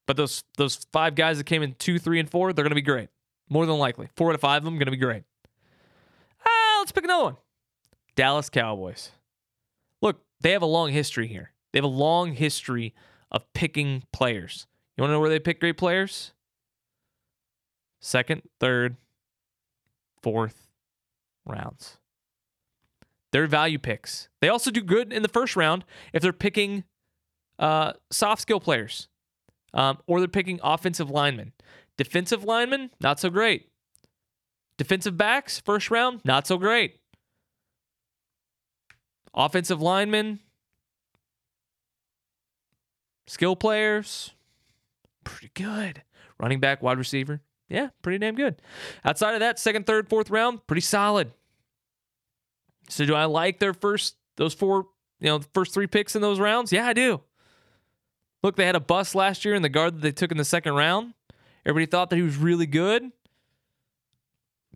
But 0.06 0.18
those 0.18 0.44
those 0.58 0.86
five 0.92 1.16
guys 1.16 1.38
that 1.38 1.46
came 1.46 1.64
in 1.64 1.76
two, 1.80 1.98
three, 1.98 2.20
and 2.20 2.30
four, 2.30 2.54
they're 2.54 2.64
gonna 2.64 2.76
be 2.76 2.82
great. 2.82 3.10
More 3.50 3.66
than 3.66 3.78
likely. 3.78 4.10
Four 4.16 4.30
out 4.30 4.36
of 4.36 4.42
five 4.42 4.58
of 4.58 4.66
them 4.66 4.78
gonna 4.78 4.92
be 4.92 4.98
great. 4.98 5.24
Ah, 6.46 6.78
let's 6.80 6.92
pick 6.92 7.04
another 7.04 7.24
one. 7.24 7.38
Dallas 8.16 8.50
Cowboys. 8.50 9.12
Look, 10.02 10.22
they 10.42 10.52
have 10.52 10.62
a 10.62 10.68
long 10.68 10.92
history 10.92 11.28
here. 11.28 11.52
They 11.72 11.80
have 11.80 11.86
a 11.86 11.88
long 11.88 12.34
history 12.34 12.94
of 13.32 13.52
picking 13.54 14.04
players. 14.14 14.68
You 14.96 15.02
want 15.02 15.10
to 15.10 15.14
know 15.14 15.20
where 15.20 15.30
they 15.30 15.40
pick 15.40 15.60
great 15.60 15.78
players? 15.78 16.34
Second, 18.00 18.44
third, 18.60 18.98
fourth 20.22 20.68
rounds. 21.46 21.98
They're 23.34 23.48
value 23.48 23.80
picks. 23.80 24.30
They 24.42 24.48
also 24.48 24.70
do 24.70 24.82
good 24.82 25.12
in 25.12 25.24
the 25.24 25.28
first 25.28 25.56
round 25.56 25.84
if 26.14 26.22
they're 26.22 26.32
picking 26.32 26.84
uh, 27.58 27.94
soft 28.12 28.44
skill 28.44 28.60
players 28.60 29.10
um, 29.74 29.98
or 30.06 30.20
they're 30.20 30.28
picking 30.28 30.60
offensive 30.64 31.10
linemen. 31.10 31.52
Defensive 31.98 32.44
linemen, 32.44 32.92
not 33.02 33.20
so 33.20 33.32
great. 33.32 33.70
Defensive 34.78 35.18
backs, 35.18 35.60
first 35.60 35.90
round, 35.90 36.22
not 36.24 36.46
so 36.46 36.58
great. 36.58 37.00
Offensive 39.34 39.82
linemen, 39.82 40.40
skill 43.26 43.56
players, 43.56 44.32
pretty 45.24 45.50
good. 45.56 46.04
Running 46.40 46.60
back, 46.60 46.84
wide 46.84 47.00
receiver, 47.00 47.42
yeah, 47.68 47.90
pretty 48.04 48.20
damn 48.20 48.36
good. 48.36 48.62
Outside 49.04 49.34
of 49.34 49.40
that, 49.40 49.58
second, 49.58 49.88
third, 49.88 50.08
fourth 50.08 50.30
round, 50.30 50.68
pretty 50.68 50.82
solid. 50.82 51.32
So 52.90 53.06
do 53.06 53.16
I 53.16 53.26
like 53.26 53.60
their 53.60 53.74
first 53.74 54.16
those 54.38 54.54
four, 54.54 54.88
you 55.20 55.28
know, 55.28 55.42
first 55.54 55.74
three 55.74 55.88
picks 55.88 56.16
in 56.16 56.22
those 56.22 56.40
rounds? 56.40 56.72
Yeah, 56.72 56.86
I 56.86 56.94
do. 56.94 57.22
Look, 58.42 58.56
they 58.58 58.66
had 58.66 58.76
a 58.76 58.82
bust 58.82 59.16
last 59.16 59.46
year 59.46 59.56
in 59.56 59.62
the 59.62 59.70
guard 59.70 59.96
that 59.96 60.02
they 60.02 60.12
took 60.12 60.32
in 60.32 60.38
the 60.38 60.46
second 60.46 60.74
round. 60.74 61.14
Everybody 61.66 61.90
thought 61.90 62.10
that 62.10 62.18
he 62.18 62.22
was 62.22 62.36
really 62.36 62.66
good. 62.66 63.12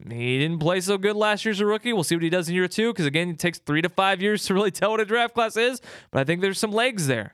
He 0.09 0.39
didn't 0.39 0.59
play 0.59 0.79
so 0.79 0.97
good 0.97 1.15
last 1.15 1.43
year 1.43 1.51
as 1.51 1.59
a 1.59 1.65
rookie. 1.65 1.91
We'll 1.91 2.03
see 2.03 2.15
what 2.15 2.23
he 2.23 2.29
does 2.29 2.47
in 2.47 2.55
year 2.55 2.67
two, 2.67 2.93
because 2.93 3.05
again, 3.05 3.29
it 3.29 3.39
takes 3.39 3.57
three 3.57 3.81
to 3.81 3.89
five 3.89 4.21
years 4.21 4.45
to 4.45 4.53
really 4.53 4.71
tell 4.71 4.91
what 4.91 4.99
a 4.99 5.05
draft 5.05 5.33
class 5.33 5.57
is. 5.57 5.81
But 6.11 6.21
I 6.21 6.23
think 6.23 6.41
there's 6.41 6.59
some 6.59 6.71
legs 6.71 7.07
there. 7.07 7.33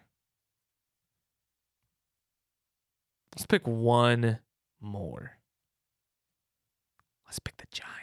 Let's 3.36 3.46
pick 3.46 3.68
one 3.68 4.40
more. 4.80 5.38
Let's 7.26 7.40
pick 7.40 7.58
the 7.58 7.66
Giants. 7.72 8.03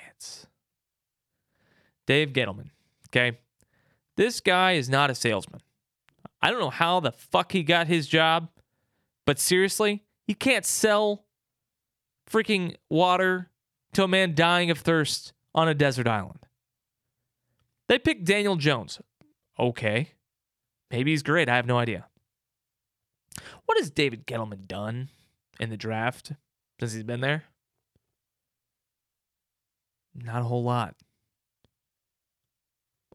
Dave 2.07 2.33
Gettleman. 2.33 2.71
Okay. 3.09 3.38
This 4.16 4.40
guy 4.40 4.73
is 4.73 4.88
not 4.88 5.11
a 5.11 5.14
salesman. 5.14 5.61
I 6.42 6.50
don't 6.50 6.61
know 6.61 6.71
how 6.71 7.00
the 7.00 7.12
fuck 7.12 7.52
he 7.52 7.62
got 7.62 7.87
his 7.87 8.07
job, 8.07 8.49
but 9.26 9.38
seriously, 9.38 10.04
he 10.26 10.35
can't 10.35 10.64
sell 10.64 11.25
freaking 12.28 12.76
water 12.88 13.50
to 13.92 14.04
a 14.04 14.09
man 14.09 14.35
dying 14.35 14.71
of 14.71 14.78
thirst 14.78 15.33
on 15.54 15.69
a 15.69 15.75
desert 15.75 16.07
island. 16.07 16.47
They 17.88 17.99
picked 17.99 18.25
Daniel 18.25 18.57
Jones. 18.57 19.00
Okay. 19.59 20.11
Maybe 20.90 21.11
he's 21.11 21.23
great. 21.23 21.49
I 21.49 21.57
have 21.57 21.66
no 21.66 21.78
idea. 21.78 22.07
What 23.66 23.78
has 23.78 23.90
David 23.90 24.26
Gettleman 24.26 24.66
done 24.66 25.09
in 25.59 25.71
the 25.71 25.76
draft 25.76 26.33
since 26.78 26.92
he's 26.92 27.04
been 27.04 27.21
there? 27.21 27.45
Not 30.14 30.42
a 30.42 30.45
whole 30.45 30.62
lot. 30.62 30.97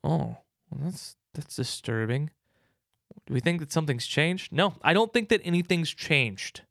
Oh, 0.05 0.37
well, 0.69 0.81
that's 0.83 1.17
that's 1.33 1.55
disturbing. 1.55 2.29
Do 3.25 3.33
we 3.33 3.39
think 3.39 3.59
that 3.59 3.71
something's 3.71 4.05
changed? 4.05 4.51
No, 4.51 4.75
I 4.83 4.93
don't 4.93 5.11
think 5.11 5.29
that 5.29 5.41
anything's 5.43 5.89
changed. 5.89 6.61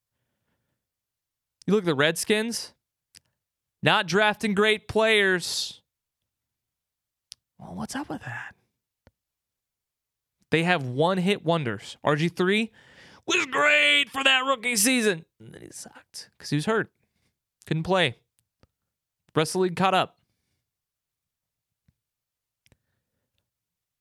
You 1.66 1.74
look 1.74 1.82
at 1.82 1.86
the 1.86 1.94
Redskins, 1.94 2.74
not 3.82 4.06
drafting 4.06 4.54
great 4.54 4.86
players. 4.86 5.80
Well, 7.58 7.74
what's 7.74 7.96
up 7.96 8.08
with 8.08 8.22
that? 8.22 8.54
They 10.50 10.62
have 10.62 10.84
one 10.84 11.18
hit 11.18 11.44
wonders. 11.44 11.97
RG3 12.04 12.70
was 13.26 13.47
great 13.47 14.10
for 14.10 14.23
that 14.23 14.44
rookie 14.44 14.76
season. 14.76 15.25
And 15.40 15.52
then 15.52 15.62
he 15.62 15.68
sucked 15.73 16.30
because 16.36 16.50
he 16.50 16.56
was 16.56 16.66
hurt. 16.66 16.90
Couldn't 17.66 17.82
play. 17.82 18.16
Rest 19.34 19.50
of 19.50 19.52
the 19.54 19.58
league 19.60 19.76
caught 19.76 19.94
up. 19.94 20.18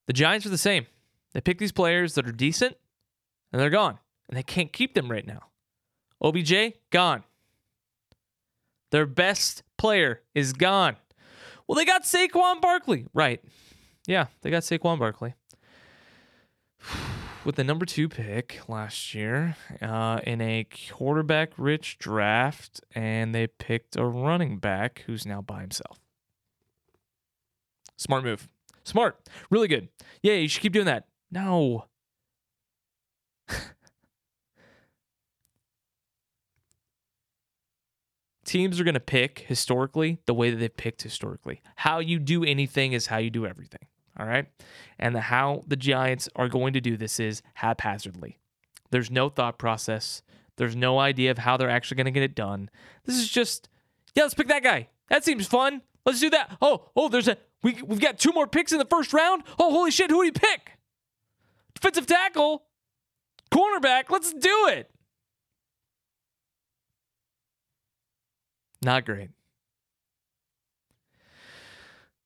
The 0.07 0.13
Giants 0.13 0.45
are 0.45 0.49
the 0.49 0.57
same. 0.57 0.85
They 1.33 1.41
pick 1.41 1.57
these 1.57 1.71
players 1.71 2.15
that 2.15 2.27
are 2.27 2.31
decent 2.31 2.77
and 3.51 3.61
they're 3.61 3.69
gone. 3.69 3.99
And 4.27 4.37
they 4.37 4.43
can't 4.43 4.71
keep 4.73 4.93
them 4.93 5.11
right 5.11 5.25
now. 5.25 5.43
OBJ, 6.21 6.53
gone. 6.89 7.23
Their 8.91 9.05
best 9.05 9.63
player 9.77 10.21
is 10.33 10.53
gone. 10.53 10.95
Well, 11.67 11.75
they 11.75 11.85
got 11.85 12.03
Saquon 12.03 12.61
Barkley. 12.61 13.07
Right. 13.13 13.41
Yeah, 14.07 14.27
they 14.41 14.49
got 14.49 14.63
Saquon 14.63 14.99
Barkley. 14.99 15.33
With 17.45 17.55
the 17.55 17.63
number 17.63 17.85
two 17.85 18.07
pick 18.07 18.61
last 18.69 19.13
year 19.13 19.57
uh, 19.81 20.21
in 20.25 20.39
a 20.39 20.65
quarterback 20.91 21.51
rich 21.57 21.97
draft, 21.97 22.79
and 22.95 23.35
they 23.35 23.47
picked 23.47 23.97
a 23.97 24.05
running 24.05 24.59
back 24.59 25.03
who's 25.05 25.25
now 25.25 25.41
by 25.41 25.59
himself. 25.59 25.99
Smart 27.97 28.23
move. 28.23 28.47
Smart. 28.85 29.17
Really 29.49 29.67
good. 29.67 29.89
Yeah, 30.21 30.33
you 30.33 30.47
should 30.47 30.61
keep 30.61 30.73
doing 30.73 30.85
that. 30.85 31.07
No. 31.31 31.85
Teams 38.45 38.79
are 38.79 38.83
going 38.83 38.93
to 38.93 38.99
pick 38.99 39.39
historically 39.39 40.19
the 40.25 40.33
way 40.33 40.49
that 40.49 40.57
they've 40.57 40.75
picked 40.75 41.01
historically. 41.01 41.61
How 41.77 41.99
you 41.99 42.19
do 42.19 42.43
anything 42.43 42.93
is 42.93 43.07
how 43.07 43.17
you 43.17 43.29
do 43.29 43.45
everything. 43.45 43.87
All 44.19 44.27
right. 44.27 44.47
And 44.99 45.15
the 45.15 45.21
how 45.21 45.63
the 45.67 45.75
Giants 45.75 46.29
are 46.35 46.49
going 46.49 46.73
to 46.73 46.81
do 46.81 46.97
this 46.97 47.19
is 47.19 47.41
haphazardly. 47.55 48.37
There's 48.91 49.09
no 49.09 49.29
thought 49.29 49.57
process. 49.57 50.21
There's 50.57 50.75
no 50.75 50.99
idea 50.99 51.31
of 51.31 51.39
how 51.39 51.57
they're 51.57 51.69
actually 51.69 51.97
going 51.97 52.05
to 52.05 52.11
get 52.11 52.21
it 52.21 52.35
done. 52.35 52.69
This 53.05 53.17
is 53.17 53.27
just, 53.27 53.69
yeah, 54.13 54.23
let's 54.23 54.35
pick 54.35 54.49
that 54.49 54.61
guy. 54.63 54.89
That 55.09 55.23
seems 55.23 55.47
fun. 55.47 55.81
Let's 56.05 56.19
do 56.19 56.29
that. 56.29 56.57
Oh, 56.61 56.91
oh, 56.95 57.09
there's 57.09 57.27
a 57.27 57.37
we 57.63 57.81
we've 57.81 57.99
got 57.99 58.19
two 58.19 58.31
more 58.31 58.45
picks 58.45 58.71
in 58.71 58.77
the 58.77 58.85
first 58.85 59.13
round. 59.13 59.43
Oh, 59.57 59.71
holy 59.71 59.91
shit, 59.91 60.11
who 60.11 60.21
do 60.21 60.25
you 60.25 60.33
pick? 60.33 60.71
Defensive 61.73 62.05
tackle, 62.05 62.63
cornerback. 63.51 64.09
Let's 64.09 64.33
do 64.33 64.67
it. 64.67 64.89
Not 68.81 69.05
great. 69.05 69.29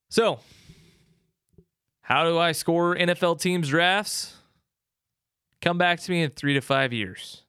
So, 0.09 0.39
how 2.01 2.23
do 2.23 2.37
I 2.37 2.51
score 2.53 2.95
NFL 2.95 3.39
teams 3.39 3.69
drafts? 3.69 4.35
Come 5.61 5.77
back 5.77 5.99
to 5.99 6.11
me 6.11 6.23
in 6.23 6.31
three 6.31 6.53
to 6.53 6.61
five 6.61 6.93
years. 6.93 7.43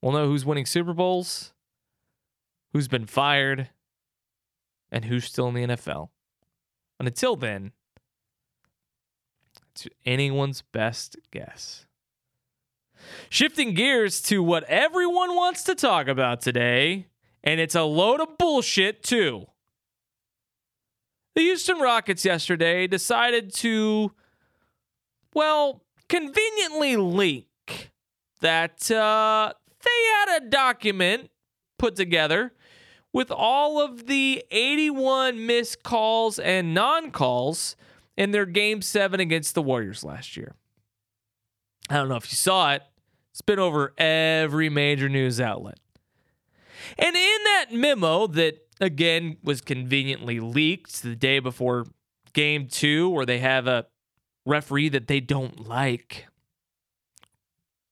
We'll 0.00 0.12
know 0.12 0.26
who's 0.26 0.44
winning 0.44 0.66
Super 0.66 0.94
Bowls, 0.94 1.52
who's 2.72 2.88
been 2.88 3.06
fired, 3.06 3.68
and 4.90 5.04
who's 5.04 5.24
still 5.24 5.48
in 5.48 5.54
the 5.54 5.66
NFL. 5.66 6.10
And 6.98 7.06
until 7.06 7.36
then, 7.36 7.72
it's 9.70 9.86
anyone's 10.04 10.62
best 10.72 11.16
guess. 11.30 11.86
Shifting 13.28 13.74
gears 13.74 14.20
to 14.22 14.42
what 14.42 14.64
everyone 14.64 15.36
wants 15.36 15.62
to 15.64 15.74
talk 15.74 16.08
about 16.08 16.40
today, 16.40 17.06
and 17.44 17.60
it's 17.60 17.74
a 17.74 17.84
load 17.84 18.20
of 18.20 18.36
bullshit, 18.38 19.02
too. 19.02 19.46
The 21.34 21.42
Houston 21.42 21.78
Rockets 21.78 22.24
yesterday 22.24 22.88
decided 22.88 23.54
to, 23.56 24.12
well, 25.32 25.84
conveniently 26.08 26.96
leak 26.96 27.92
that 28.40 28.90
uh, 28.90 29.52
they 29.84 30.30
had 30.30 30.42
a 30.42 30.48
document 30.48 31.30
put 31.78 31.94
together 31.94 32.52
with 33.12 33.30
all 33.30 33.80
of 33.80 34.06
the 34.06 34.44
81 34.50 35.46
missed 35.46 35.82
calls 35.82 36.38
and 36.38 36.74
non 36.74 37.10
calls 37.10 37.76
in 38.16 38.32
their 38.32 38.46
game 38.46 38.82
seven 38.82 39.20
against 39.20 39.54
the 39.54 39.62
Warriors 39.62 40.04
last 40.04 40.36
year. 40.36 40.54
I 41.88 41.94
don't 41.96 42.08
know 42.08 42.16
if 42.16 42.30
you 42.30 42.36
saw 42.36 42.74
it, 42.74 42.82
it's 43.30 43.40
been 43.40 43.58
over 43.58 43.94
every 43.96 44.68
major 44.68 45.08
news 45.08 45.40
outlet. 45.40 45.78
And 46.98 47.14
in 47.14 47.44
that 47.44 47.66
memo 47.72 48.26
that, 48.26 48.66
again, 48.80 49.36
was 49.42 49.60
conveniently 49.60 50.40
leaked 50.40 51.02
the 51.02 51.16
day 51.16 51.38
before 51.38 51.86
game 52.32 52.68
two, 52.68 53.08
where 53.08 53.26
they 53.26 53.38
have 53.38 53.66
a 53.66 53.86
referee 54.44 54.88
that 54.90 55.06
they 55.06 55.20
don't 55.20 55.66
like 55.68 56.26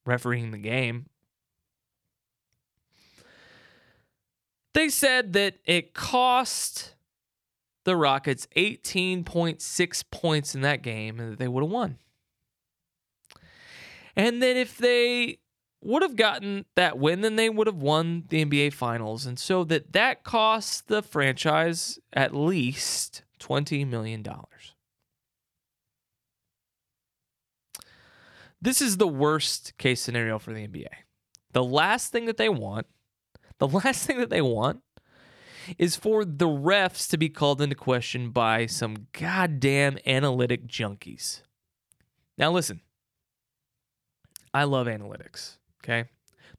refereeing 0.04 0.50
the 0.50 0.58
game, 0.58 1.06
They 4.76 4.90
said 4.90 5.32
that 5.32 5.54
it 5.64 5.94
cost 5.94 6.96
the 7.86 7.96
Rockets 7.96 8.46
18.6 8.58 10.04
points 10.10 10.54
in 10.54 10.60
that 10.60 10.82
game 10.82 11.18
and 11.18 11.32
that 11.32 11.38
they 11.38 11.48
would 11.48 11.64
have 11.64 11.70
won. 11.70 11.96
And 14.14 14.42
that 14.42 14.54
if 14.54 14.76
they 14.76 15.38
would 15.82 16.02
have 16.02 16.14
gotten 16.14 16.66
that 16.74 16.98
win, 16.98 17.22
then 17.22 17.36
they 17.36 17.48
would 17.48 17.66
have 17.66 17.80
won 17.80 18.24
the 18.28 18.44
NBA 18.44 18.74
Finals. 18.74 19.24
And 19.24 19.38
so 19.38 19.64
that 19.64 19.94
that 19.94 20.24
cost 20.24 20.88
the 20.88 21.00
franchise 21.00 21.98
at 22.12 22.36
least 22.36 23.22
$20 23.40 23.88
million. 23.88 24.22
This 28.60 28.82
is 28.82 28.98
the 28.98 29.08
worst 29.08 29.78
case 29.78 30.02
scenario 30.02 30.38
for 30.38 30.52
the 30.52 30.68
NBA. 30.68 30.88
The 31.52 31.64
last 31.64 32.12
thing 32.12 32.26
that 32.26 32.36
they 32.36 32.50
want, 32.50 32.86
the 33.58 33.68
last 33.68 34.06
thing 34.06 34.18
that 34.18 34.30
they 34.30 34.42
want 34.42 34.80
is 35.78 35.96
for 35.96 36.24
the 36.24 36.46
refs 36.46 37.08
to 37.10 37.18
be 37.18 37.28
called 37.28 37.60
into 37.60 37.74
question 37.74 38.30
by 38.30 38.66
some 38.66 39.08
goddamn 39.12 39.98
analytic 40.06 40.66
junkies. 40.66 41.42
Now, 42.38 42.52
listen, 42.52 42.80
I 44.54 44.64
love 44.64 44.86
analytics, 44.86 45.56
okay? 45.82 46.08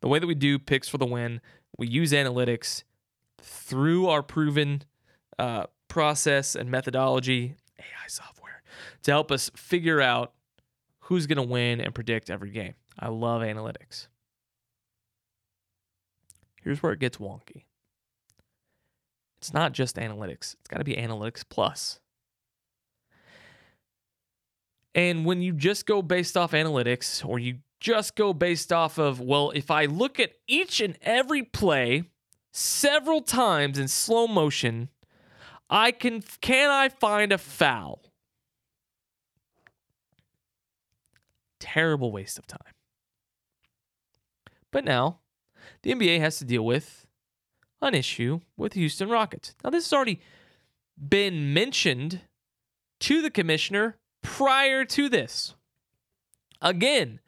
The 0.02 0.08
way 0.08 0.20
that 0.20 0.28
we 0.28 0.36
do 0.36 0.60
picks 0.60 0.90
for 0.90 0.98
the 0.98 1.06
win, 1.06 1.42
we 1.78 1.88
use 1.88 2.12
analytics 2.12 2.84
through 3.42 4.08
our 4.08 4.22
proven 4.22 4.84
uh, 5.40 5.68
process 5.88 6.56
and 6.56 6.70
methodology, 6.70 7.56
AI 7.80 8.08
software, 8.08 8.62
to 9.04 9.12
help 9.12 9.32
us 9.32 9.50
figure 9.56 10.02
out 10.02 10.34
who's 11.02 11.28
going 11.28 11.38
to 11.38 11.44
win 11.44 11.80
and 11.80 11.96
predict 11.96 12.30
every 12.30 12.52
game. 12.52 12.74
I 13.00 13.10
love 13.10 13.42
analytics. 13.42 14.08
Here's 16.68 16.84
where 16.84 16.92
it 16.92 17.00
gets 17.00 17.16
wonky 17.16 17.64
it's 19.40 19.54
not 19.54 19.72
just 19.72 19.96
analytics, 19.96 20.56
it's 20.56 20.68
got 20.68 20.80
to 20.80 20.84
be 20.84 20.96
analytics 20.96 21.46
plus. 21.50 22.02
And 24.94 25.24
when 25.24 25.42
you 25.42 25.54
just 25.54 25.86
go 25.86 26.02
based 26.02 26.36
off 26.36 26.52
analytics 26.52 27.26
or 27.26 27.40
you 27.40 27.60
just 27.80 28.18
go 28.18 28.34
based 28.34 28.74
off 28.74 28.98
of, 28.98 29.22
well, 29.22 29.52
if 29.52 29.72
I 29.72 29.86
look 29.86 30.20
at 30.20 30.32
each 30.46 30.82
and 30.82 30.98
every 31.02 31.42
play 31.42 32.04
several 32.52 33.22
times 33.22 33.80
in 33.80 33.88
slow 33.88 34.28
motion, 34.28 34.90
I 35.70 35.92
can 35.92 36.22
can 36.42 36.70
I 36.70 36.90
find 36.90 37.32
a 37.32 37.38
foul? 37.38 38.12
Terrible 41.62 42.12
waste 42.12 42.38
of 42.38 42.46
time. 42.46 42.74
But 44.70 44.84
now 44.84 45.20
the 45.84 45.94
NBA 45.94 46.20
has 46.20 46.38
to 46.40 46.46
deal 46.46 46.64
with 46.64 47.06
an 47.82 47.94
issue 47.94 48.42
with 48.56 48.74
Houston 48.74 49.10
Rockets. 49.10 49.56
Now 49.64 49.70
this 49.70 49.86
has 49.86 49.94
already 49.94 50.22
been 50.98 51.54
mentioned 51.54 52.22
to 53.02 53.22
the 53.22 53.30
commissioner 53.30 53.98
prior 54.24 54.84
to 54.86 55.10
this. 55.10 55.54
Again, 56.62 57.20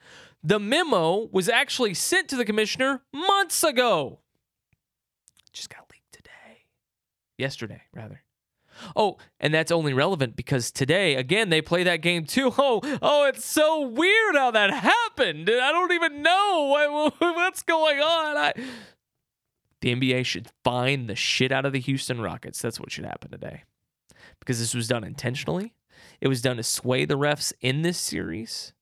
the 0.43 0.59
memo 0.59 1.29
was 1.31 1.49
actually 1.49 1.93
sent 1.93 2.29
to 2.29 2.35
the 2.35 2.45
commissioner 2.45 3.01
months 3.13 3.63
ago. 3.63 4.19
just 5.53 5.69
got 5.69 5.85
leaked 5.91 6.11
today. 6.11 6.65
Yesterday, 7.37 7.83
rather. 7.93 8.23
Oh, 8.95 9.17
and 9.39 9.53
that's 9.53 9.71
only 9.71 9.93
relevant 9.93 10.35
because 10.35 10.71
today, 10.71 11.15
again, 11.15 11.49
they 11.49 11.61
play 11.61 11.83
that 11.83 12.01
game 12.01 12.25
two. 12.25 12.53
Oh, 12.61 12.81
oh, 13.01 13.25
it's 13.25 13.45
so 13.45 13.87
weird 13.87 14.35
how 14.35 14.51
that 14.51 14.69
happened. 14.69 15.49
I 15.49 15.71
don't 15.71 15.91
even 15.93 16.21
know 16.21 16.67
what, 16.69 17.13
what's 17.35 17.61
going 17.61 17.99
on. 17.99 18.37
I, 18.37 18.53
the 19.81 19.95
NBA 19.95 20.25
should 20.25 20.51
fine 20.63 21.07
the 21.07 21.15
shit 21.15 21.51
out 21.51 21.65
of 21.65 21.71
the 21.71 21.79
Houston 21.79 22.19
Rockets. 22.19 22.61
That's 22.61 22.79
what 22.79 22.91
should 22.91 23.05
happen 23.05 23.31
today. 23.31 23.63
Because 24.39 24.59
this 24.59 24.73
was 24.73 24.87
done 24.87 25.03
intentionally. 25.03 25.73
It 26.19 26.27
was 26.27 26.41
done 26.41 26.57
to 26.57 26.63
sway 26.63 27.05
the 27.05 27.17
refs 27.17 27.53
in 27.61 27.81
this 27.81 27.97
series. 27.97 28.73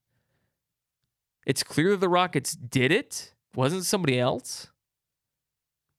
It's 1.46 1.62
clear 1.62 1.96
the 1.96 2.08
Rockets 2.08 2.52
did 2.52 2.92
it, 2.92 3.34
wasn't 3.54 3.84
somebody 3.84 4.18
else. 4.18 4.68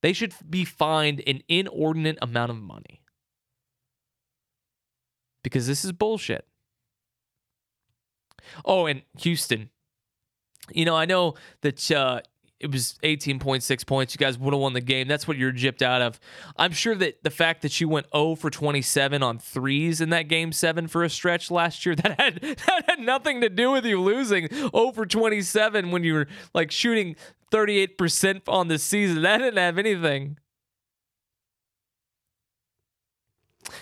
They 0.02 0.14
should 0.14 0.34
be 0.48 0.66
fined 0.66 1.24
an 1.26 1.42
inordinate 1.48 2.18
amount 2.22 2.52
of 2.52 2.58
money 2.58 3.02
because 5.44 5.68
this 5.68 5.86
is 5.86 5.92
bullshit. 5.92 6.46
Oh, 8.66 8.86
and 8.86 9.04
Houston. 9.20 9.70
You 10.72 10.86
know, 10.86 10.96
I 10.96 11.06
know 11.06 11.36
that 11.62 11.92
uh, 11.92 12.22
it 12.60 12.72
was 12.72 13.00
18.6 13.04 13.88
points. 13.88 14.14
You 14.14 14.18
guys 14.18 14.38
would 14.38 14.54
have 14.54 14.60
won 14.60 14.74
the 14.74 14.82
game. 14.82 15.08
That's 15.08 15.28
what 15.28 15.38
you're 15.38 15.54
gypped 15.54 15.82
out 15.82 16.02
of. 16.02 16.20
I'm 16.58 16.72
sure 16.72 16.94
that 16.96 17.24
the 17.24 17.30
fact 17.30 17.62
that 17.62 17.80
you 17.80 17.88
went 17.88 18.08
0 18.14 18.36
for 18.36 18.50
27 18.50 19.24
on 19.24 19.40
threes 19.40 20.02
in 20.02 20.10
that 20.10 20.28
game 20.28 20.52
seven 20.52 20.88
for 20.88 21.04
a 21.04 21.10
stretch 21.10 21.50
last 21.50 21.86
year, 21.86 21.96
that 21.96 22.20
had 22.20 22.42
that 22.42 22.84
had 22.88 23.00
nothing 23.00 23.42
to 23.42 23.50
do 23.50 23.72
with 23.72 23.86
you 23.86 24.02
losing 24.02 24.48
0 24.50 24.92
for 24.94 25.06
27 25.06 25.92
when 25.92 26.04
you 26.04 26.14
were 26.14 26.28
like 26.54 26.72
shooting 26.72 27.16
38% 27.52 28.42
on 28.48 28.68
the 28.68 28.78
season. 28.78 29.22
That 29.22 29.38
didn't 29.38 29.58
have 29.58 29.78
anything. 29.78 30.38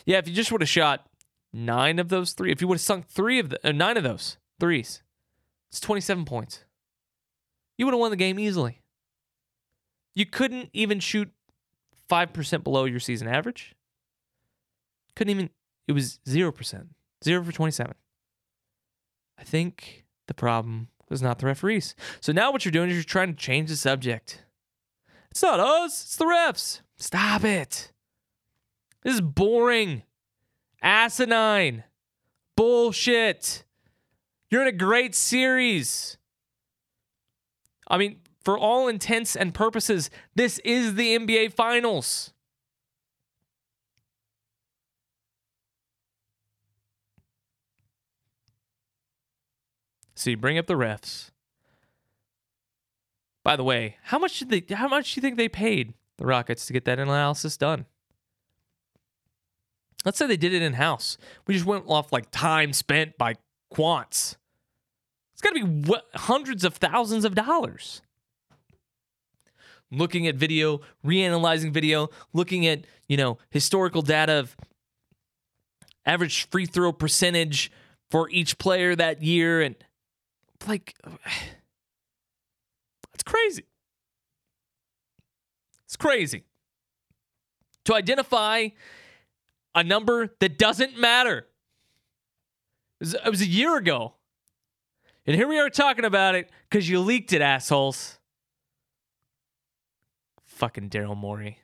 Yeah, 0.06 0.17
if 0.17 0.28
you 0.28 0.34
just 0.34 0.52
would 0.52 0.62
have 0.62 0.70
shot 0.70 1.08
nine 1.53 1.99
of 1.99 2.10
those 2.10 2.33
three, 2.33 2.51
if 2.51 2.62
you 2.62 2.67
would 2.67 2.75
have 2.75 2.81
sunk 2.81 3.07
three 3.07 3.39
of 3.39 3.49
the 3.49 3.67
uh, 3.67 3.71
nine 3.71 3.97
of 3.97 4.03
those 4.03 4.38
threes, 4.60 5.03
it's 5.69 5.79
27 5.79 6.25
points. 6.25 6.65
You 7.77 7.86
would 7.86 7.93
have 7.93 7.99
won 7.99 8.12
the 8.12 8.17
game 8.17 8.39
easily. 8.39 8.81
You 10.15 10.25
couldn't 10.25 10.69
even 10.73 10.99
shoot 10.99 11.29
5% 12.10 12.63
below 12.63 12.86
your 12.86 12.99
season 12.99 13.27
average. 13.27 13.75
Couldn't 15.15 15.31
even, 15.31 15.49
it 15.88 15.91
was 15.91 16.19
0%. 16.27 16.88
0 17.23 17.43
for 17.43 17.51
27. 17.51 17.93
I 19.39 19.43
think 19.43 20.05
the 20.27 20.33
problem 20.33 20.89
was 21.10 21.21
not 21.21 21.39
the 21.39 21.45
referees. 21.45 21.95
So 22.19 22.31
now 22.31 22.51
what 22.51 22.65
you're 22.65 22.71
doing 22.71 22.89
is 22.89 22.95
you're 22.95 23.03
trying 23.03 23.29
to 23.29 23.39
change 23.39 23.69
the 23.69 23.75
subject. 23.75 24.43
It's 25.31 25.41
not 25.41 25.60
us, 25.60 26.03
it's 26.03 26.15
the 26.15 26.25
refs. 26.25 26.81
Stop 26.97 27.43
it. 27.43 27.91
This 29.03 29.15
is 29.15 29.21
boring 29.21 30.03
asinine, 30.82 31.84
bullshit. 32.56 33.63
You're 34.50 34.62
in 34.62 34.68
a 34.68 34.72
great 34.72 35.16
series. 35.16 36.18
I 37.88 37.98
mean, 37.98 38.20
for 38.44 38.58
all 38.58 38.88
intents 38.88 39.36
and 39.36 39.54
purposes, 39.54 40.10
this 40.36 40.60
is 40.60 40.96
the 40.96 41.18
NBA 41.18 41.54
Finals. 41.54 42.34
You 50.26 50.36
bring 50.36 50.58
up 50.58 50.68
the 50.68 50.74
refs. 50.74 51.32
By 53.44 53.56
the 53.56 53.63
way, 53.63 53.96
how 54.04 54.20
much 54.20 54.40
did 54.40 54.50
they 54.50 54.76
how 54.76 54.90
much 54.90 55.13
do 55.13 55.20
you 55.20 55.22
think 55.22 55.38
they 55.38 55.48
paid 55.48 55.94
the 56.18 56.26
Rockets 56.26 56.66
to 56.66 56.74
get 56.74 56.84
that 56.86 57.00
analysis 57.00 57.56
done? 57.56 57.86
Let's 60.05 60.17
say 60.17 60.27
they 60.27 60.38
did 60.38 60.53
it 60.53 60.62
in 60.62 60.73
house. 60.73 61.17
We 61.47 61.53
just 61.53 61.65
went 61.65 61.86
off 61.88 62.13
like 62.13 62.27
time 62.31 62.73
spent 62.73 63.17
by 63.17 63.36
quants. 63.73 64.36
It's 65.33 65.41
got 65.41 65.55
to 65.55 65.65
be 65.65 65.89
what, 65.89 66.05
hundreds 66.15 66.63
of 66.63 66.75
thousands 66.75 67.25
of 67.25 67.36
dollars. 67.36 68.01
Looking 69.91 70.27
at 70.27 70.36
video, 70.36 70.81
reanalyzing 71.05 71.71
video, 71.71 72.10
looking 72.33 72.65
at, 72.65 72.86
you 73.07 73.17
know, 73.17 73.38
historical 73.49 74.01
data 74.01 74.33
of 74.33 74.57
average 76.05 76.49
free 76.49 76.65
throw 76.65 76.91
percentage 76.91 77.71
for 78.10 78.29
each 78.29 78.57
player 78.57 78.95
that 78.95 79.21
year 79.21 79.62
and 79.62 79.75
like 80.67 80.95
that's 81.03 83.23
crazy. 83.25 83.65
It's 85.86 85.95
crazy. 85.95 86.43
To 87.86 87.93
identify 87.93 88.69
a 89.78 89.84
number 89.84 90.34
that 90.40 90.58
doesn't 90.58 90.98
matter. 90.98 91.46
It 93.00 93.30
was, 93.30 93.42
a 93.42 93.46
year 93.46 93.78
ago. 93.78 94.16
And 95.28 95.36
here 95.36 95.48
we 95.48 95.60
are 95.60 95.70
talking 95.70 96.04
about 96.04 96.34
it 96.34 96.50
because 96.68 96.90
you 96.90 97.00
leaked 97.00 97.32
it, 97.32 97.42
assholes. 97.42 98.18
Fucking 100.46 100.90
Daryl 100.90 101.16
Morey. 101.16 101.60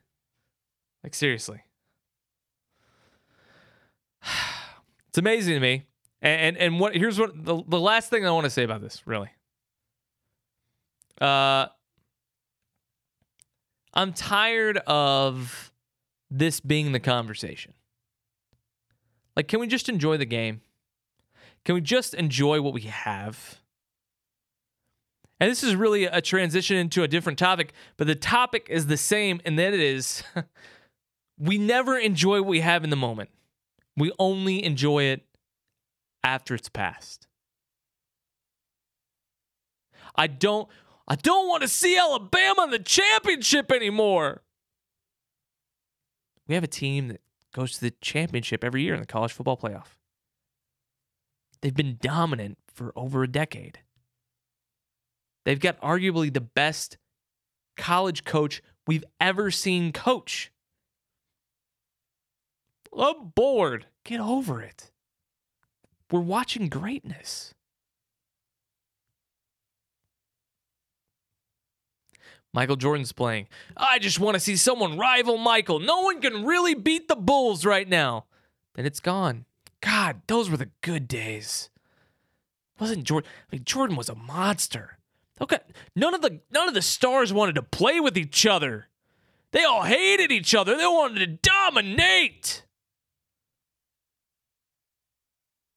Like, 1.03 1.13
seriously. 1.15 1.63
It's 5.09 5.19
amazing 5.19 5.53
to 5.53 5.59
me. 5.59 5.85
And, 6.23 6.41
and, 6.41 6.57
and 6.57 6.79
what 6.79 6.95
here's 6.95 7.19
what 7.19 7.45
the, 7.45 7.61
the 7.67 7.79
last 7.79 8.09
thing 8.09 8.25
I 8.25 8.31
want 8.31 8.45
to 8.45 8.49
say 8.49 8.63
about 8.63 8.81
this, 8.81 9.05
really. 9.05 9.29
Uh 11.21 11.67
I'm 13.93 14.11
tired 14.11 14.77
of 14.87 15.71
this 16.31 16.59
being 16.59 16.93
the 16.93 16.99
conversation. 16.99 17.75
Like, 19.35 19.47
can 19.47 19.59
we 19.59 19.67
just 19.67 19.89
enjoy 19.89 20.17
the 20.17 20.25
game? 20.25 20.61
Can 21.65 21.75
we 21.75 21.81
just 21.81 22.13
enjoy 22.13 22.61
what 22.61 22.73
we 22.73 22.81
have? 22.81 23.59
And 25.39 25.49
this 25.49 25.63
is 25.63 25.75
really 25.75 26.05
a 26.05 26.21
transition 26.21 26.77
into 26.77 27.03
a 27.03 27.07
different 27.07 27.39
topic, 27.39 27.73
but 27.97 28.07
the 28.07 28.15
topic 28.15 28.67
is 28.69 28.87
the 28.87 28.97
same, 28.97 29.41
and 29.45 29.57
that 29.59 29.73
it 29.73 29.79
is 29.79 30.23
we 31.37 31.57
never 31.57 31.97
enjoy 31.97 32.41
what 32.41 32.49
we 32.49 32.59
have 32.61 32.83
in 32.83 32.89
the 32.89 32.95
moment. 32.95 33.29
We 33.97 34.11
only 34.19 34.63
enjoy 34.63 35.03
it 35.03 35.25
after 36.23 36.55
it's 36.55 36.69
passed. 36.69 37.27
I 40.15 40.27
don't 40.27 40.69
I 41.07 41.15
don't 41.15 41.49
want 41.49 41.63
to 41.63 41.67
see 41.67 41.97
Alabama 41.97 42.63
in 42.65 42.69
the 42.69 42.79
championship 42.79 43.71
anymore. 43.71 44.43
We 46.47 46.55
have 46.55 46.63
a 46.63 46.67
team 46.67 47.09
that 47.09 47.21
goes 47.53 47.73
to 47.73 47.81
the 47.81 47.93
championship 48.01 48.63
every 48.63 48.83
year 48.83 48.95
in 48.95 48.99
the 48.99 49.05
college 49.05 49.31
football 49.31 49.57
playoff. 49.57 49.97
They've 51.61 51.73
been 51.73 51.97
dominant 52.01 52.57
for 52.67 52.91
over 52.95 53.23
a 53.23 53.27
decade. 53.27 53.79
They've 55.45 55.59
got 55.59 55.79
arguably 55.81 56.33
the 56.33 56.41
best 56.41 56.97
college 57.77 58.23
coach 58.23 58.61
we've 58.87 59.05
ever 59.19 59.51
seen 59.51 59.91
coach. 59.91 60.51
I'm 62.97 63.31
bored. 63.35 63.87
Get 64.03 64.19
over 64.19 64.61
it. 64.61 64.91
We're 66.11 66.19
watching 66.19 66.69
greatness. 66.69 67.53
Michael 72.53 72.75
Jordan's 72.75 73.11
playing. 73.11 73.47
I 73.75 73.99
just 73.99 74.19
want 74.19 74.35
to 74.35 74.39
see 74.39 74.55
someone 74.55 74.97
rival 74.97 75.37
Michael. 75.37 75.79
No 75.79 76.01
one 76.01 76.21
can 76.21 76.45
really 76.45 76.75
beat 76.75 77.07
the 77.07 77.15
Bulls 77.15 77.65
right 77.65 77.87
now. 77.87 78.25
Then 78.75 78.85
it's 78.85 78.99
gone. 78.99 79.45
God, 79.81 80.21
those 80.27 80.49
were 80.49 80.57
the 80.57 80.69
good 80.81 81.07
days. 81.07 81.69
Wasn't 82.79 83.03
Jordan? 83.03 83.29
I 83.51 83.55
mean, 83.55 83.65
Jordan 83.65 83.95
was 83.95 84.09
a 84.09 84.15
monster. 84.15 84.97
Okay, 85.41 85.59
none 85.95 86.13
of 86.13 86.21
the 86.21 86.41
none 86.51 86.67
of 86.67 86.73
the 86.73 86.81
stars 86.81 87.33
wanted 87.33 87.55
to 87.55 87.63
play 87.63 87.99
with 87.99 88.17
each 88.17 88.45
other. 88.45 88.87
They 89.51 89.63
all 89.63 89.83
hated 89.83 90.31
each 90.31 90.55
other. 90.55 90.75
They 90.77 90.85
wanted 90.85 91.19
to 91.19 91.49
dominate. 91.49 92.63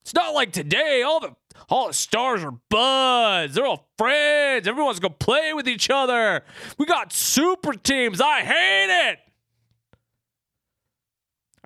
It's 0.02 0.14
not 0.14 0.34
like 0.34 0.52
today. 0.52 1.02
All 1.02 1.20
the 1.20 1.34
all 1.68 1.88
the 1.88 1.94
stars 1.94 2.44
are 2.44 2.54
buds. 2.70 3.54
They're 3.54 3.66
all 3.66 3.88
friends. 3.98 4.68
Everyone's 4.68 5.00
gonna 5.00 5.14
play 5.14 5.52
with 5.54 5.68
each 5.68 5.90
other. 5.90 6.44
We 6.78 6.86
got 6.86 7.12
super 7.12 7.72
teams. 7.72 8.20
I 8.20 8.40
hate 8.40 9.10
it. 9.10 9.18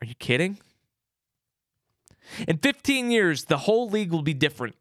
Are 0.01 0.07
you 0.07 0.15
kidding? 0.15 0.59
In 2.47 2.59
15 2.59 3.11
years, 3.11 3.45
the 3.45 3.59
whole 3.59 3.91
league 3.91 4.13
will 4.13 4.23
be 4.23 4.35
different. 4.35 4.77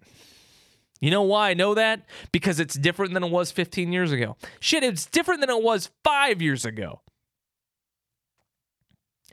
You 1.02 1.12
know 1.12 1.24
why 1.24 1.50
I 1.50 1.54
know 1.54 1.74
that? 1.76 2.06
Because 2.32 2.60
it's 2.60 2.76
different 2.76 3.14
than 3.14 3.24
it 3.24 3.32
was 3.32 3.52
15 3.52 3.92
years 3.92 4.12
ago. 4.12 4.36
Shit, 4.60 4.84
it's 4.84 5.06
different 5.06 5.42
than 5.42 5.50
it 5.50 5.64
was 5.64 5.90
five 6.04 6.42
years 6.42 6.66
ago. 6.66 7.02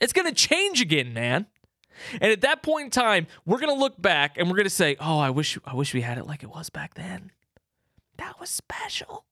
It's 0.00 0.12
going 0.12 0.28
to 0.28 0.34
change 0.34 0.80
again, 0.80 1.12
man. 1.12 1.46
And 2.12 2.32
at 2.32 2.42
that 2.42 2.62
point 2.62 2.84
in 2.86 2.90
time, 2.90 3.26
we're 3.44 3.58
going 3.58 3.74
to 3.74 3.80
look 3.80 4.00
back 4.00 4.36
and 4.36 4.48
we're 4.48 4.56
going 4.56 4.64
to 4.64 4.70
say, 4.70 4.96
"Oh, 5.00 5.18
I 5.18 5.30
wish 5.30 5.58
I 5.64 5.74
wish 5.74 5.94
we 5.94 6.02
had 6.02 6.18
it 6.18 6.26
like 6.26 6.42
it 6.42 6.50
was 6.50 6.70
back 6.70 6.94
then. 6.94 7.32
That 8.18 8.38
was 8.40 8.50
special. 8.50 9.24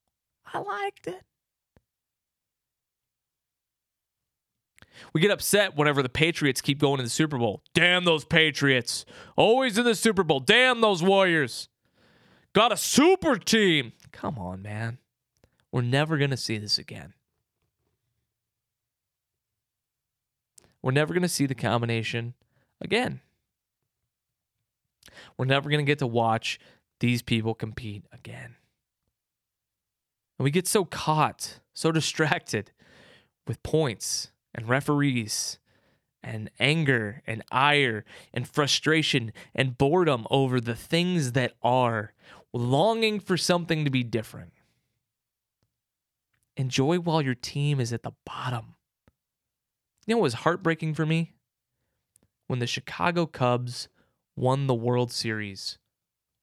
I 0.52 0.58
liked 0.58 1.06
it." 1.06 1.22
We 5.12 5.20
get 5.20 5.30
upset 5.30 5.76
whenever 5.76 6.02
the 6.02 6.08
Patriots 6.08 6.60
keep 6.60 6.78
going 6.78 6.98
to 6.98 7.02
the 7.02 7.10
Super 7.10 7.38
Bowl. 7.38 7.62
Damn 7.74 8.04
those 8.04 8.24
Patriots. 8.24 9.04
Always 9.36 9.76
in 9.76 9.84
the 9.84 9.94
Super 9.94 10.22
Bowl. 10.22 10.40
Damn 10.40 10.80
those 10.80 11.02
Warriors. 11.02 11.68
Got 12.52 12.72
a 12.72 12.76
super 12.76 13.36
team. 13.36 13.92
Come 14.12 14.38
on, 14.38 14.62
man. 14.62 14.98
We're 15.72 15.82
never 15.82 16.16
going 16.16 16.30
to 16.30 16.36
see 16.36 16.58
this 16.58 16.78
again. 16.78 17.14
We're 20.80 20.92
never 20.92 21.12
going 21.12 21.22
to 21.22 21.28
see 21.28 21.46
the 21.46 21.54
combination 21.54 22.34
again. 22.80 23.20
We're 25.36 25.44
never 25.46 25.70
going 25.70 25.84
to 25.84 25.90
get 25.90 25.98
to 26.00 26.06
watch 26.06 26.58
these 27.00 27.22
people 27.22 27.54
compete 27.54 28.04
again. 28.12 28.56
And 30.38 30.44
we 30.44 30.50
get 30.50 30.66
so 30.66 30.84
caught, 30.84 31.60
so 31.72 31.92
distracted 31.92 32.72
with 33.46 33.62
points 33.62 34.30
and 34.54 34.68
referees 34.68 35.58
and 36.22 36.50
anger 36.58 37.22
and 37.26 37.42
ire 37.52 38.04
and 38.32 38.48
frustration 38.48 39.32
and 39.54 39.76
boredom 39.76 40.26
over 40.30 40.60
the 40.60 40.74
things 40.74 41.32
that 41.32 41.52
are, 41.62 42.12
longing 42.52 43.18
for 43.18 43.36
something 43.36 43.84
to 43.84 43.90
be 43.90 44.04
different. 44.04 44.52
Enjoy 46.56 46.98
while 46.98 47.20
your 47.20 47.34
team 47.34 47.80
is 47.80 47.92
at 47.92 48.04
the 48.04 48.12
bottom. 48.24 48.76
You 50.06 50.14
know 50.14 50.18
what 50.18 50.24
was 50.24 50.34
heartbreaking 50.34 50.94
for 50.94 51.04
me? 51.04 51.33
When 52.46 52.58
the 52.58 52.66
Chicago 52.66 53.26
Cubs 53.26 53.88
won 54.36 54.66
the 54.66 54.74
World 54.74 55.10
Series 55.10 55.78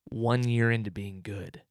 one 0.05 0.47
year 0.47 0.71
into 0.71 0.91
being 0.91 1.21
good. 1.21 1.61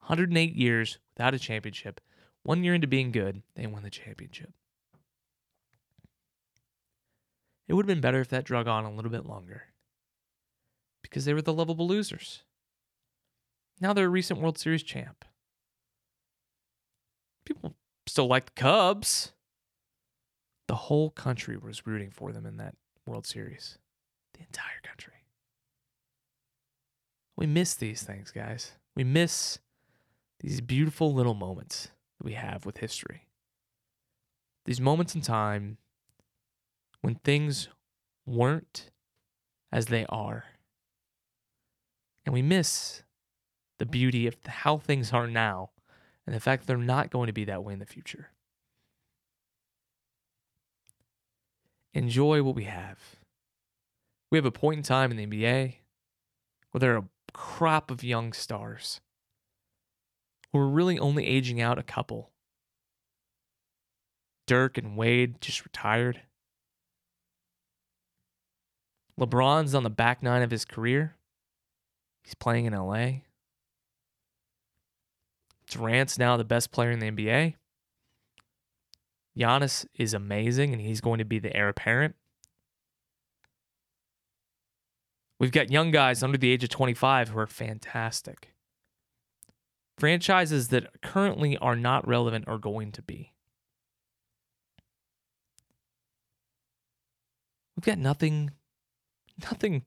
108 0.00 0.54
years 0.54 0.98
without 1.14 1.34
a 1.34 1.38
championship. 1.38 2.00
One 2.42 2.64
year 2.64 2.74
into 2.74 2.86
being 2.86 3.12
good, 3.12 3.42
they 3.54 3.66
won 3.66 3.82
the 3.82 3.90
championship. 3.90 4.52
It 7.68 7.74
would 7.74 7.84
have 7.84 7.94
been 7.94 8.00
better 8.00 8.20
if 8.20 8.28
that 8.28 8.44
drug 8.44 8.66
on 8.66 8.84
a 8.84 8.92
little 8.92 9.10
bit 9.10 9.26
longer 9.26 9.62
because 11.02 11.24
they 11.24 11.34
were 11.34 11.42
the 11.42 11.52
lovable 11.52 11.86
losers. 11.86 12.42
Now 13.80 13.92
they're 13.92 14.06
a 14.06 14.10
recent 14.10 14.40
World 14.40 14.58
Series 14.58 14.82
champ. 14.82 15.24
People 17.44 17.74
still 18.06 18.26
like 18.26 18.46
the 18.46 18.60
Cubs. 18.60 19.32
The 20.68 20.74
whole 20.74 21.10
country 21.10 21.56
was 21.56 21.86
rooting 21.86 22.10
for 22.10 22.32
them 22.32 22.46
in 22.46 22.56
that 22.58 22.74
World 23.06 23.26
Series. 23.26 23.78
The 24.34 24.40
entire 24.40 24.80
country. 24.82 25.12
We 27.36 27.46
miss 27.46 27.74
these 27.74 28.02
things, 28.02 28.30
guys. 28.30 28.72
We 28.94 29.04
miss 29.04 29.58
these 30.40 30.60
beautiful 30.60 31.12
little 31.12 31.34
moments 31.34 31.88
that 32.18 32.24
we 32.24 32.34
have 32.34 32.64
with 32.66 32.78
history. 32.78 33.26
These 34.64 34.80
moments 34.80 35.14
in 35.14 35.22
time 35.22 35.78
when 37.00 37.16
things 37.16 37.68
weren't 38.26 38.90
as 39.72 39.86
they 39.86 40.06
are. 40.08 40.44
And 42.24 42.32
we 42.32 42.42
miss 42.42 43.02
the 43.78 43.86
beauty 43.86 44.26
of 44.26 44.36
how 44.46 44.78
things 44.78 45.12
are 45.12 45.26
now 45.26 45.70
and 46.26 46.34
the 46.34 46.40
fact 46.40 46.66
they're 46.66 46.76
not 46.76 47.10
going 47.10 47.26
to 47.26 47.32
be 47.32 47.44
that 47.46 47.64
way 47.64 47.72
in 47.72 47.80
the 47.80 47.86
future. 47.86 48.31
Enjoy 51.94 52.42
what 52.42 52.54
we 52.54 52.64
have. 52.64 52.98
We 54.30 54.38
have 54.38 54.46
a 54.46 54.50
point 54.50 54.78
in 54.78 54.82
time 54.82 55.10
in 55.10 55.16
the 55.18 55.26
NBA 55.26 55.74
where 56.70 56.78
there 56.78 56.94
are 56.94 56.98
a 56.98 57.08
crop 57.34 57.90
of 57.90 58.02
young 58.02 58.32
stars. 58.32 59.00
We're 60.52 60.66
really 60.66 60.98
only 60.98 61.26
aging 61.26 61.60
out 61.60 61.78
a 61.78 61.82
couple. 61.82 62.30
Dirk 64.46 64.76
and 64.78 64.96
Wade 64.96 65.40
just 65.40 65.64
retired. 65.64 66.22
LeBron's 69.20 69.74
on 69.74 69.82
the 69.82 69.90
back 69.90 70.22
nine 70.22 70.42
of 70.42 70.50
his 70.50 70.64
career. 70.64 71.16
He's 72.24 72.34
playing 72.34 72.66
in 72.66 72.72
LA. 72.72 73.20
Durant's 75.68 76.18
now 76.18 76.36
the 76.36 76.44
best 76.44 76.70
player 76.70 76.90
in 76.90 76.98
the 76.98 77.10
NBA. 77.10 77.54
Giannis 79.38 79.86
is 79.94 80.14
amazing 80.14 80.72
and 80.72 80.80
he's 80.80 81.00
going 81.00 81.18
to 81.18 81.24
be 81.24 81.38
the 81.38 81.54
heir 81.56 81.68
apparent. 81.68 82.14
We've 85.38 85.52
got 85.52 85.72
young 85.72 85.90
guys 85.90 86.22
under 86.22 86.38
the 86.38 86.50
age 86.50 86.62
of 86.62 86.70
25 86.70 87.30
who 87.30 87.38
are 87.38 87.46
fantastic. 87.46 88.54
Franchises 89.98 90.68
that 90.68 91.00
currently 91.02 91.56
are 91.58 91.76
not 91.76 92.06
relevant 92.06 92.46
are 92.46 92.58
going 92.58 92.92
to 92.92 93.02
be. 93.02 93.32
We've 97.76 97.84
got 97.84 97.98
nothing, 97.98 98.52
nothing 99.42 99.84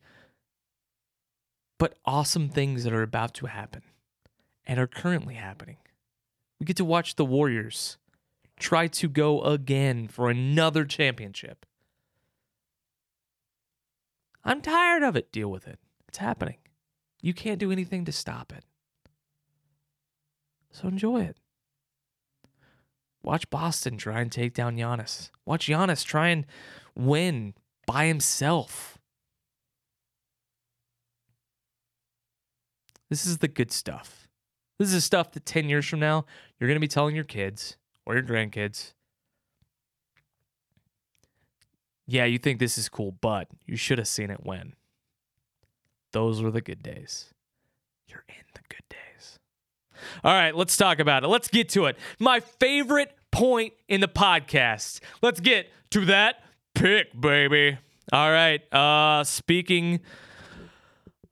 but 1.78 1.98
awesome 2.06 2.50
things 2.50 2.84
that 2.84 2.94
are 2.94 3.04
about 3.04 3.34
to 3.36 3.46
happen 3.46 3.84
and 4.66 4.80
are 4.80 4.88
currently 4.88 5.36
happening. 5.36 5.78
We 6.60 6.66
get 6.66 6.78
to 6.78 6.86
watch 6.86 7.16
the 7.16 7.26
Warriors 7.26 7.98
try 8.60 8.88
to 8.88 9.10
go 9.10 9.42
again 9.42 10.08
for 10.08 10.30
another 10.30 10.86
championship. 10.86 11.66
I'm 14.44 14.62
tired 14.62 15.04
of 15.04 15.16
it. 15.16 15.32
Deal 15.32 15.50
with 15.50 15.68
it. 15.68 15.80
It's 16.08 16.20
happening. 16.20 16.58
You 17.22 17.34
can't 17.34 17.60
do 17.60 17.72
anything 17.72 18.06
to 18.06 18.12
stop 18.12 18.54
it. 18.54 18.64
So 20.72 20.88
enjoy 20.88 21.22
it. 21.24 21.38
Watch 23.24 23.50
Boston 23.50 23.98
try 23.98 24.22
and 24.22 24.32
take 24.32 24.54
down 24.54 24.78
Giannis. 24.78 25.32
Watch 25.46 25.68
Giannis 25.68 26.06
try 26.06 26.28
and 26.28 26.46
win 26.96 27.56
by 27.88 28.06
himself. 28.06 29.00
This 33.10 33.26
is 33.26 33.40
the 33.40 33.48
good 33.48 33.72
stuff. 33.72 34.28
This 34.78 34.94
is 34.94 35.04
stuff 35.04 35.32
that 35.32 35.46
10 35.46 35.70
years 35.70 35.88
from 35.88 36.00
now, 36.00 36.26
you're 36.60 36.68
going 36.68 36.76
to 36.76 36.82
be 36.82 36.88
telling 36.88 37.16
your 37.16 37.24
kids 37.24 37.78
or 38.06 38.14
your 38.14 38.24
grandkids. 38.24 38.94
Yeah, 42.08 42.26
you 42.26 42.38
think 42.38 42.60
this 42.60 42.78
is 42.78 42.88
cool, 42.88 43.12
but 43.20 43.48
you 43.66 43.76
should 43.76 43.98
have 43.98 44.08
seen 44.08 44.30
it 44.30 44.44
when. 44.44 44.74
Those 46.12 46.42
were 46.42 46.52
the 46.52 46.62
good 46.62 46.84
days. 46.84 47.34
You're 48.08 48.24
in 48.30 48.46
the 48.54 48.62
good 48.70 48.84
days. 48.90 49.40
All 50.24 50.34
right, 50.34 50.56
let's 50.56 50.78
talk 50.78 51.00
about 51.00 51.24
it. 51.24 51.28
Let's 51.28 51.48
get 51.48 51.70
to 51.70 51.86
it. 51.86 51.98
My 52.20 52.40
favorite 52.40 53.12
point 53.32 53.74
in 53.88 54.02
the 54.02 54.08
podcast. 54.08 55.00
Let's 55.22 55.40
get 55.40 55.68
to 55.92 56.06
that 56.06 56.44
pick, 56.76 57.20
baby. 57.20 57.78
All 58.14 58.32
right. 58.32 58.62
Uh 58.72 59.24
speaking 59.24 60.00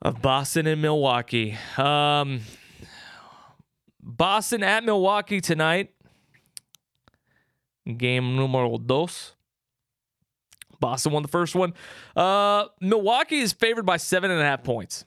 of 0.03 0.21
Boston 0.21 0.67
and 0.67 0.81
Milwaukee. 0.81 1.57
Um, 1.77 2.41
Boston 4.01 4.61
at 4.61 4.83
Milwaukee 4.83 5.39
tonight. 5.39 5.91
Game 7.85 8.35
numero 8.35 8.77
dos. 8.77 9.33
Boston 10.79 11.13
won 11.13 11.21
the 11.21 11.29
first 11.29 11.55
one. 11.55 11.73
Uh, 12.15 12.65
Milwaukee 12.81 13.39
is 13.39 13.53
favored 13.53 13.85
by 13.85 13.97
seven 13.97 14.31
and 14.31 14.41
a 14.41 14.43
half 14.43 14.63
points. 14.63 15.05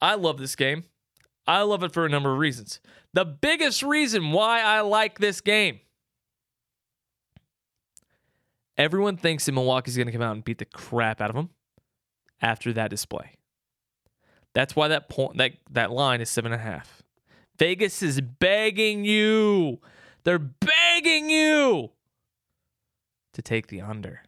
I 0.00 0.14
love 0.14 0.38
this 0.38 0.56
game. 0.56 0.84
I 1.46 1.62
love 1.62 1.82
it 1.82 1.92
for 1.92 2.06
a 2.06 2.08
number 2.08 2.32
of 2.32 2.38
reasons. 2.38 2.80
The 3.14 3.24
biggest 3.24 3.82
reason 3.82 4.30
why 4.32 4.62
I 4.62 4.80
like 4.80 5.18
this 5.18 5.40
game 5.40 5.80
everyone 8.76 9.16
thinks 9.16 9.46
that 9.46 9.52
Milwaukee's 9.52 9.96
going 9.96 10.06
to 10.06 10.12
come 10.12 10.22
out 10.22 10.34
and 10.34 10.44
beat 10.44 10.58
the 10.58 10.64
crap 10.64 11.20
out 11.20 11.30
of 11.30 11.36
them 11.36 11.50
after 12.40 12.72
that 12.72 12.90
display. 12.90 13.32
That's 14.54 14.76
why 14.76 14.88
that 14.88 15.08
point 15.08 15.38
that 15.38 15.52
that 15.70 15.90
line 15.90 16.20
is 16.20 16.28
seven 16.28 16.52
and 16.52 16.60
a 16.60 16.64
half. 16.64 17.02
Vegas 17.58 18.02
is 18.02 18.20
begging 18.20 19.04
you. 19.04 19.80
They're 20.24 20.38
begging 20.38 20.81
you 21.28 21.90
to 23.32 23.42
take 23.42 23.68
the 23.68 23.80
under. 23.80 24.22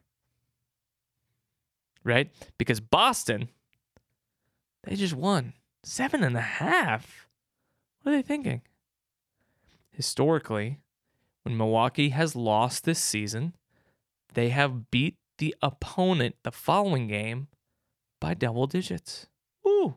Right? 2.02 2.30
Because 2.58 2.80
Boston, 2.80 3.48
they 4.84 4.96
just 4.96 5.14
won 5.14 5.54
seven 5.82 6.22
and 6.22 6.36
a 6.36 6.42
half. 6.42 7.28
What 8.02 8.12
are 8.12 8.16
they 8.16 8.22
thinking? 8.22 8.62
Historically, 9.90 10.80
when 11.42 11.56
Milwaukee 11.56 12.10
has 12.10 12.34
lost 12.34 12.84
this 12.84 12.98
season, 12.98 13.54
they 14.34 14.48
have 14.48 14.90
beat 14.90 15.16
the 15.38 15.54
opponent 15.62 16.36
the 16.42 16.50
following 16.50 17.06
game 17.08 17.48
by 18.20 18.34
double 18.34 18.66
digits. 18.66 19.26
Ooh, 19.66 19.96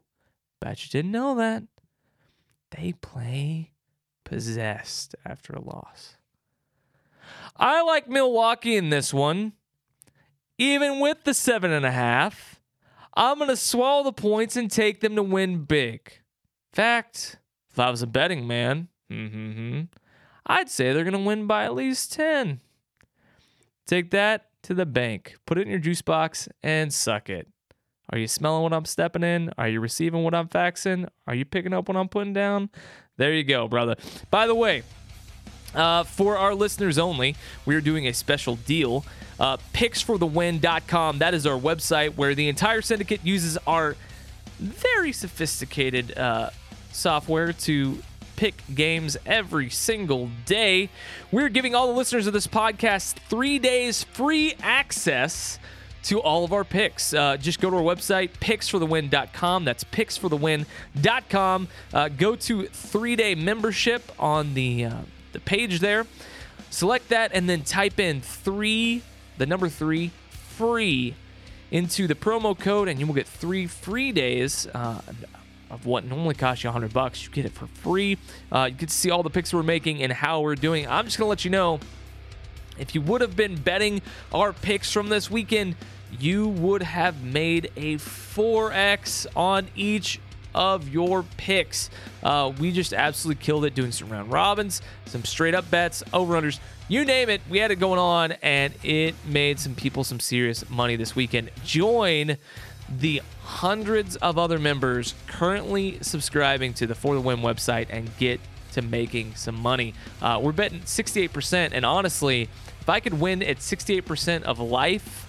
bet 0.59 0.83
you 0.83 0.89
didn't 0.89 1.11
know 1.11 1.35
that. 1.35 1.63
They 2.71 2.93
play 2.93 3.71
possessed 4.25 5.15
after 5.25 5.53
a 5.53 5.61
loss. 5.61 6.16
I 7.59 7.81
like 7.81 8.07
Milwaukee 8.07 8.75
in 8.75 8.89
this 8.89 9.13
one, 9.13 9.53
even 10.57 10.99
with 10.99 11.23
the 11.23 11.33
seven 11.33 11.71
and 11.71 11.85
a 11.85 11.91
half. 11.91 12.59
I'm 13.15 13.39
going 13.39 13.49
to 13.49 13.57
swallow 13.57 14.03
the 14.03 14.13
points 14.13 14.55
and 14.55 14.69
take 14.69 15.01
them 15.01 15.15
to 15.15 15.23
win 15.23 15.63
big. 15.63 16.19
Fact, 16.71 17.39
if 17.71 17.79
I 17.79 17.89
was 17.89 18.03
a 18.03 18.07
betting 18.07 18.45
man, 18.45 18.89
mm-hmm, 19.11 19.81
I'd 20.45 20.69
say 20.69 20.93
they're 20.93 21.03
going 21.03 21.13
to 21.13 21.19
win 21.19 21.47
by 21.47 21.63
at 21.63 21.73
least 21.73 22.13
10. 22.13 22.61
Take 23.87 24.11
that 24.11 24.49
to 24.63 24.73
the 24.75 24.85
bank, 24.85 25.37
put 25.45 25.57
it 25.57 25.61
in 25.61 25.69
your 25.69 25.79
juice 25.79 26.01
box, 26.01 26.47
and 26.61 26.93
suck 26.93 27.29
it. 27.29 27.47
Are 28.11 28.17
you 28.17 28.27
smelling 28.27 28.63
what 28.63 28.73
I'm 28.73 28.85
stepping 28.85 29.23
in? 29.23 29.51
Are 29.57 29.67
you 29.67 29.79
receiving 29.79 30.23
what 30.23 30.35
I'm 30.35 30.47
faxing? 30.47 31.07
Are 31.25 31.35
you 31.35 31.43
picking 31.43 31.73
up 31.73 31.87
what 31.87 31.97
I'm 31.97 32.07
putting 32.07 32.33
down? 32.33 32.69
There 33.17 33.33
you 33.33 33.43
go, 33.43 33.67
brother. 33.67 33.95
By 34.29 34.47
the 34.47 34.55
way, 34.55 34.83
uh, 35.77 36.03
for 36.03 36.37
our 36.37 36.53
listeners 36.53 36.97
only, 36.97 37.35
we 37.65 37.75
are 37.75 37.81
doing 37.81 38.07
a 38.07 38.13
special 38.13 38.55
deal. 38.55 39.05
Uh, 39.39 39.57
picksforthewin.com. 39.73 41.19
That 41.19 41.33
is 41.33 41.45
our 41.45 41.59
website 41.59 42.15
where 42.15 42.33
the 42.33 42.49
entire 42.49 42.81
syndicate 42.81 43.21
uses 43.23 43.57
our 43.67 43.95
very 44.59 45.11
sophisticated 45.11 46.17
uh, 46.17 46.49
software 46.91 47.53
to 47.53 47.99
pick 48.35 48.55
games 48.73 49.17
every 49.25 49.69
single 49.69 50.29
day. 50.45 50.89
We're 51.31 51.49
giving 51.49 51.75
all 51.75 51.87
the 51.87 51.97
listeners 51.97 52.27
of 52.27 52.33
this 52.33 52.47
podcast 52.47 53.17
three 53.29 53.59
days 53.59 54.03
free 54.03 54.55
access 54.61 55.59
to 56.03 56.21
all 56.21 56.45
of 56.45 56.53
our 56.53 56.63
picks. 56.63 57.13
Uh, 57.13 57.37
just 57.37 57.59
go 57.59 57.69
to 57.69 57.75
our 57.75 57.81
website, 57.81 58.29
picksforthewin.com. 58.39 59.65
That's 59.65 59.83
picksforthewin.com. 59.83 61.67
Uh, 61.93 62.09
go 62.09 62.35
to 62.35 62.63
three 62.67 63.15
day 63.15 63.35
membership 63.35 64.11
on 64.17 64.53
the, 64.53 64.85
uh, 64.85 65.01
the 65.37 65.41
page 65.41 65.79
there. 65.79 66.07
Select 66.71 67.09
that 67.09 67.31
and 67.33 67.47
then 67.47 67.61
type 67.61 67.99
in 67.99 68.21
three, 68.21 69.03
the 69.37 69.45
number 69.45 69.69
three, 69.69 70.11
free 70.29 71.13
into 71.69 72.07
the 72.07 72.15
promo 72.15 72.57
code, 72.57 72.87
and 72.87 72.99
you 72.99 73.05
will 73.05 73.13
get 73.13 73.27
three 73.27 73.67
free 73.67 74.11
days 74.11 74.67
uh, 74.73 74.99
of 75.69 75.85
what 75.85 76.05
normally 76.05 76.33
costs 76.33 76.63
you 76.63 76.69
100 76.69 76.91
bucks. 76.91 77.23
You 77.23 77.29
get 77.29 77.45
it 77.45 77.51
for 77.51 77.67
free. 77.67 78.17
Uh, 78.51 78.69
you 78.71 78.75
get 78.75 78.89
to 78.89 78.95
see 78.95 79.11
all 79.11 79.21
the 79.21 79.29
picks 79.29 79.53
we're 79.53 79.63
making 79.63 80.01
and 80.01 80.11
how 80.11 80.41
we're 80.41 80.55
doing. 80.55 80.87
I'm 80.87 81.05
just 81.05 81.17
to 81.17 81.25
let 81.25 81.45
you 81.45 81.51
know 81.51 81.79
if 82.79 82.95
you 82.95 83.01
would 83.01 83.21
have 83.21 83.35
been 83.35 83.55
betting 83.55 84.01
our 84.33 84.53
picks 84.53 84.91
from 84.91 85.09
this 85.09 85.29
weekend, 85.29 85.75
you 86.19 86.47
would 86.47 86.83
have 86.83 87.23
made 87.23 87.71
a 87.75 87.95
4x 87.95 89.27
on 89.35 89.67
each 89.75 90.19
of 90.57 90.89
your 90.89 91.23
picks. 91.37 91.89
Uh, 92.23 92.51
we 92.59 92.71
just 92.71 92.91
absolutely 92.91 93.41
killed 93.41 93.63
it 93.63 93.75
doing 93.75 93.91
some 93.91 94.09
round 94.09 94.31
robins, 94.31 94.81
some 95.05 95.23
straight 95.23 95.53
up 95.53 95.69
bets, 95.69 96.03
over 96.11 96.33
unders, 96.33 96.59
you 96.89 97.05
name 97.05 97.29
it. 97.29 97.41
We 97.47 97.59
had 97.59 97.69
it 97.69 97.75
going 97.75 97.99
on, 97.99 98.31
and 98.41 98.73
it 98.83 99.13
made 99.25 99.59
some 99.59 99.75
people 99.75 100.03
some 100.03 100.19
serious 100.19 100.67
money 100.69 100.95
this 100.95 101.15
weekend. 101.15 101.51
Join 101.63 102.37
the 102.89 103.21
hundreds 103.43 104.15
of 104.15 104.37
other 104.37 104.57
members 104.57 105.13
currently 105.27 105.99
subscribing 106.01 106.73
to 106.73 106.87
the 106.87 106.95
For 106.95 107.13
the 107.13 107.21
Win 107.21 107.39
website 107.39 107.87
and 107.89 108.09
get 108.17 108.39
to 108.71 108.81
making 108.81 109.35
some 109.35 109.55
money. 109.55 109.93
Uh, 110.21 110.39
we're 110.41 110.53
betting 110.53 110.79
68%, 110.79 111.69
and 111.71 111.85
honestly, 111.85 112.49
if 112.81 112.89
I 112.89 112.99
could 112.99 113.19
win 113.19 113.43
at 113.43 113.57
68% 113.57 114.43
of 114.43 114.59
life, 114.59 115.26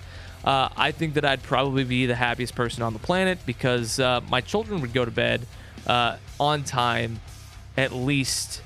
uh, 0.48 0.70
I 0.78 0.92
think 0.92 1.12
that 1.14 1.26
I'd 1.26 1.42
probably 1.42 1.84
be 1.84 2.06
the 2.06 2.14
happiest 2.14 2.54
person 2.54 2.82
on 2.82 2.94
the 2.94 2.98
planet 2.98 3.38
because 3.44 4.00
uh, 4.00 4.22
my 4.30 4.40
children 4.40 4.80
would 4.80 4.94
go 4.94 5.04
to 5.04 5.10
bed 5.10 5.46
uh, 5.86 6.16
on 6.40 6.64
time 6.64 7.20
at 7.76 7.92
least 7.92 8.62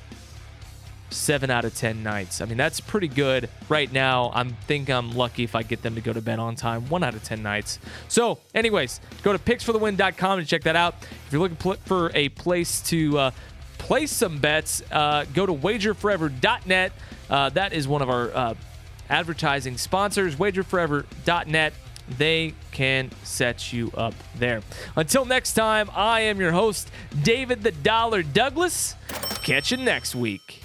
seven 1.11 1.51
out 1.51 1.65
of 1.65 1.75
10 1.75 2.05
nights. 2.05 2.41
I 2.41 2.45
mean, 2.45 2.57
that's 2.57 2.79
pretty 2.79 3.09
good 3.09 3.49
right 3.69 3.93
now. 3.93 4.31
I 4.33 4.45
think 4.45 4.91
I'm 4.91 5.11
lucky 5.17 5.43
if 5.43 5.57
I 5.57 5.65
get 5.65 5.83
them 5.83 5.97
to 5.97 6.01
go 6.01 6.13
to 6.13 6.23
bed 6.23 6.39
on 6.39 6.55
time, 6.55 6.89
one 6.89 7.03
out 7.03 7.15
of 7.15 7.25
10 7.25 7.43
nights. 7.43 7.81
So, 8.07 8.39
anyways, 8.55 9.01
go 9.25 9.33
to 9.33 9.39
picksforthewin.com 9.41 10.39
and 10.39 10.47
check 10.47 10.63
that 10.63 10.77
out. 10.77 10.95
If 11.03 11.33
you're 11.33 11.41
looking 11.41 11.57
for 11.85 12.13
a 12.15 12.29
place 12.29 12.81
to 12.91 13.19
uh, 13.19 13.31
place 13.79 14.13
some 14.13 14.39
bets, 14.39 14.85
uh, 14.93 15.25
go 15.35 15.47
to 15.47 15.53
wagerforever.net. 15.53 16.93
Uh, 17.29 17.49
that 17.49 17.73
is 17.73 17.89
one 17.89 18.03
of 18.03 18.09
our 18.09 18.31
uh, 18.31 18.55
advertising 19.13 19.77
sponsors, 19.77 20.37
wagerforever.net. 20.37 21.75
They 22.19 22.55
can 22.73 23.11
set 23.23 23.73
you 23.73 23.93
up 23.97 24.15
there. 24.35 24.63
Until 24.97 25.25
next 25.25 25.55
time, 25.55 25.89
I 25.95 26.21
am 26.21 26.41
your 26.41 26.53
host, 26.53 26.91
David 27.23 27.63
the 27.63 27.71
Dollar 27.71 28.23
Douglas. 28.23 28.97
Catch 29.43 29.71
you 29.71 29.77
next 29.77 30.15
week. 30.15 30.62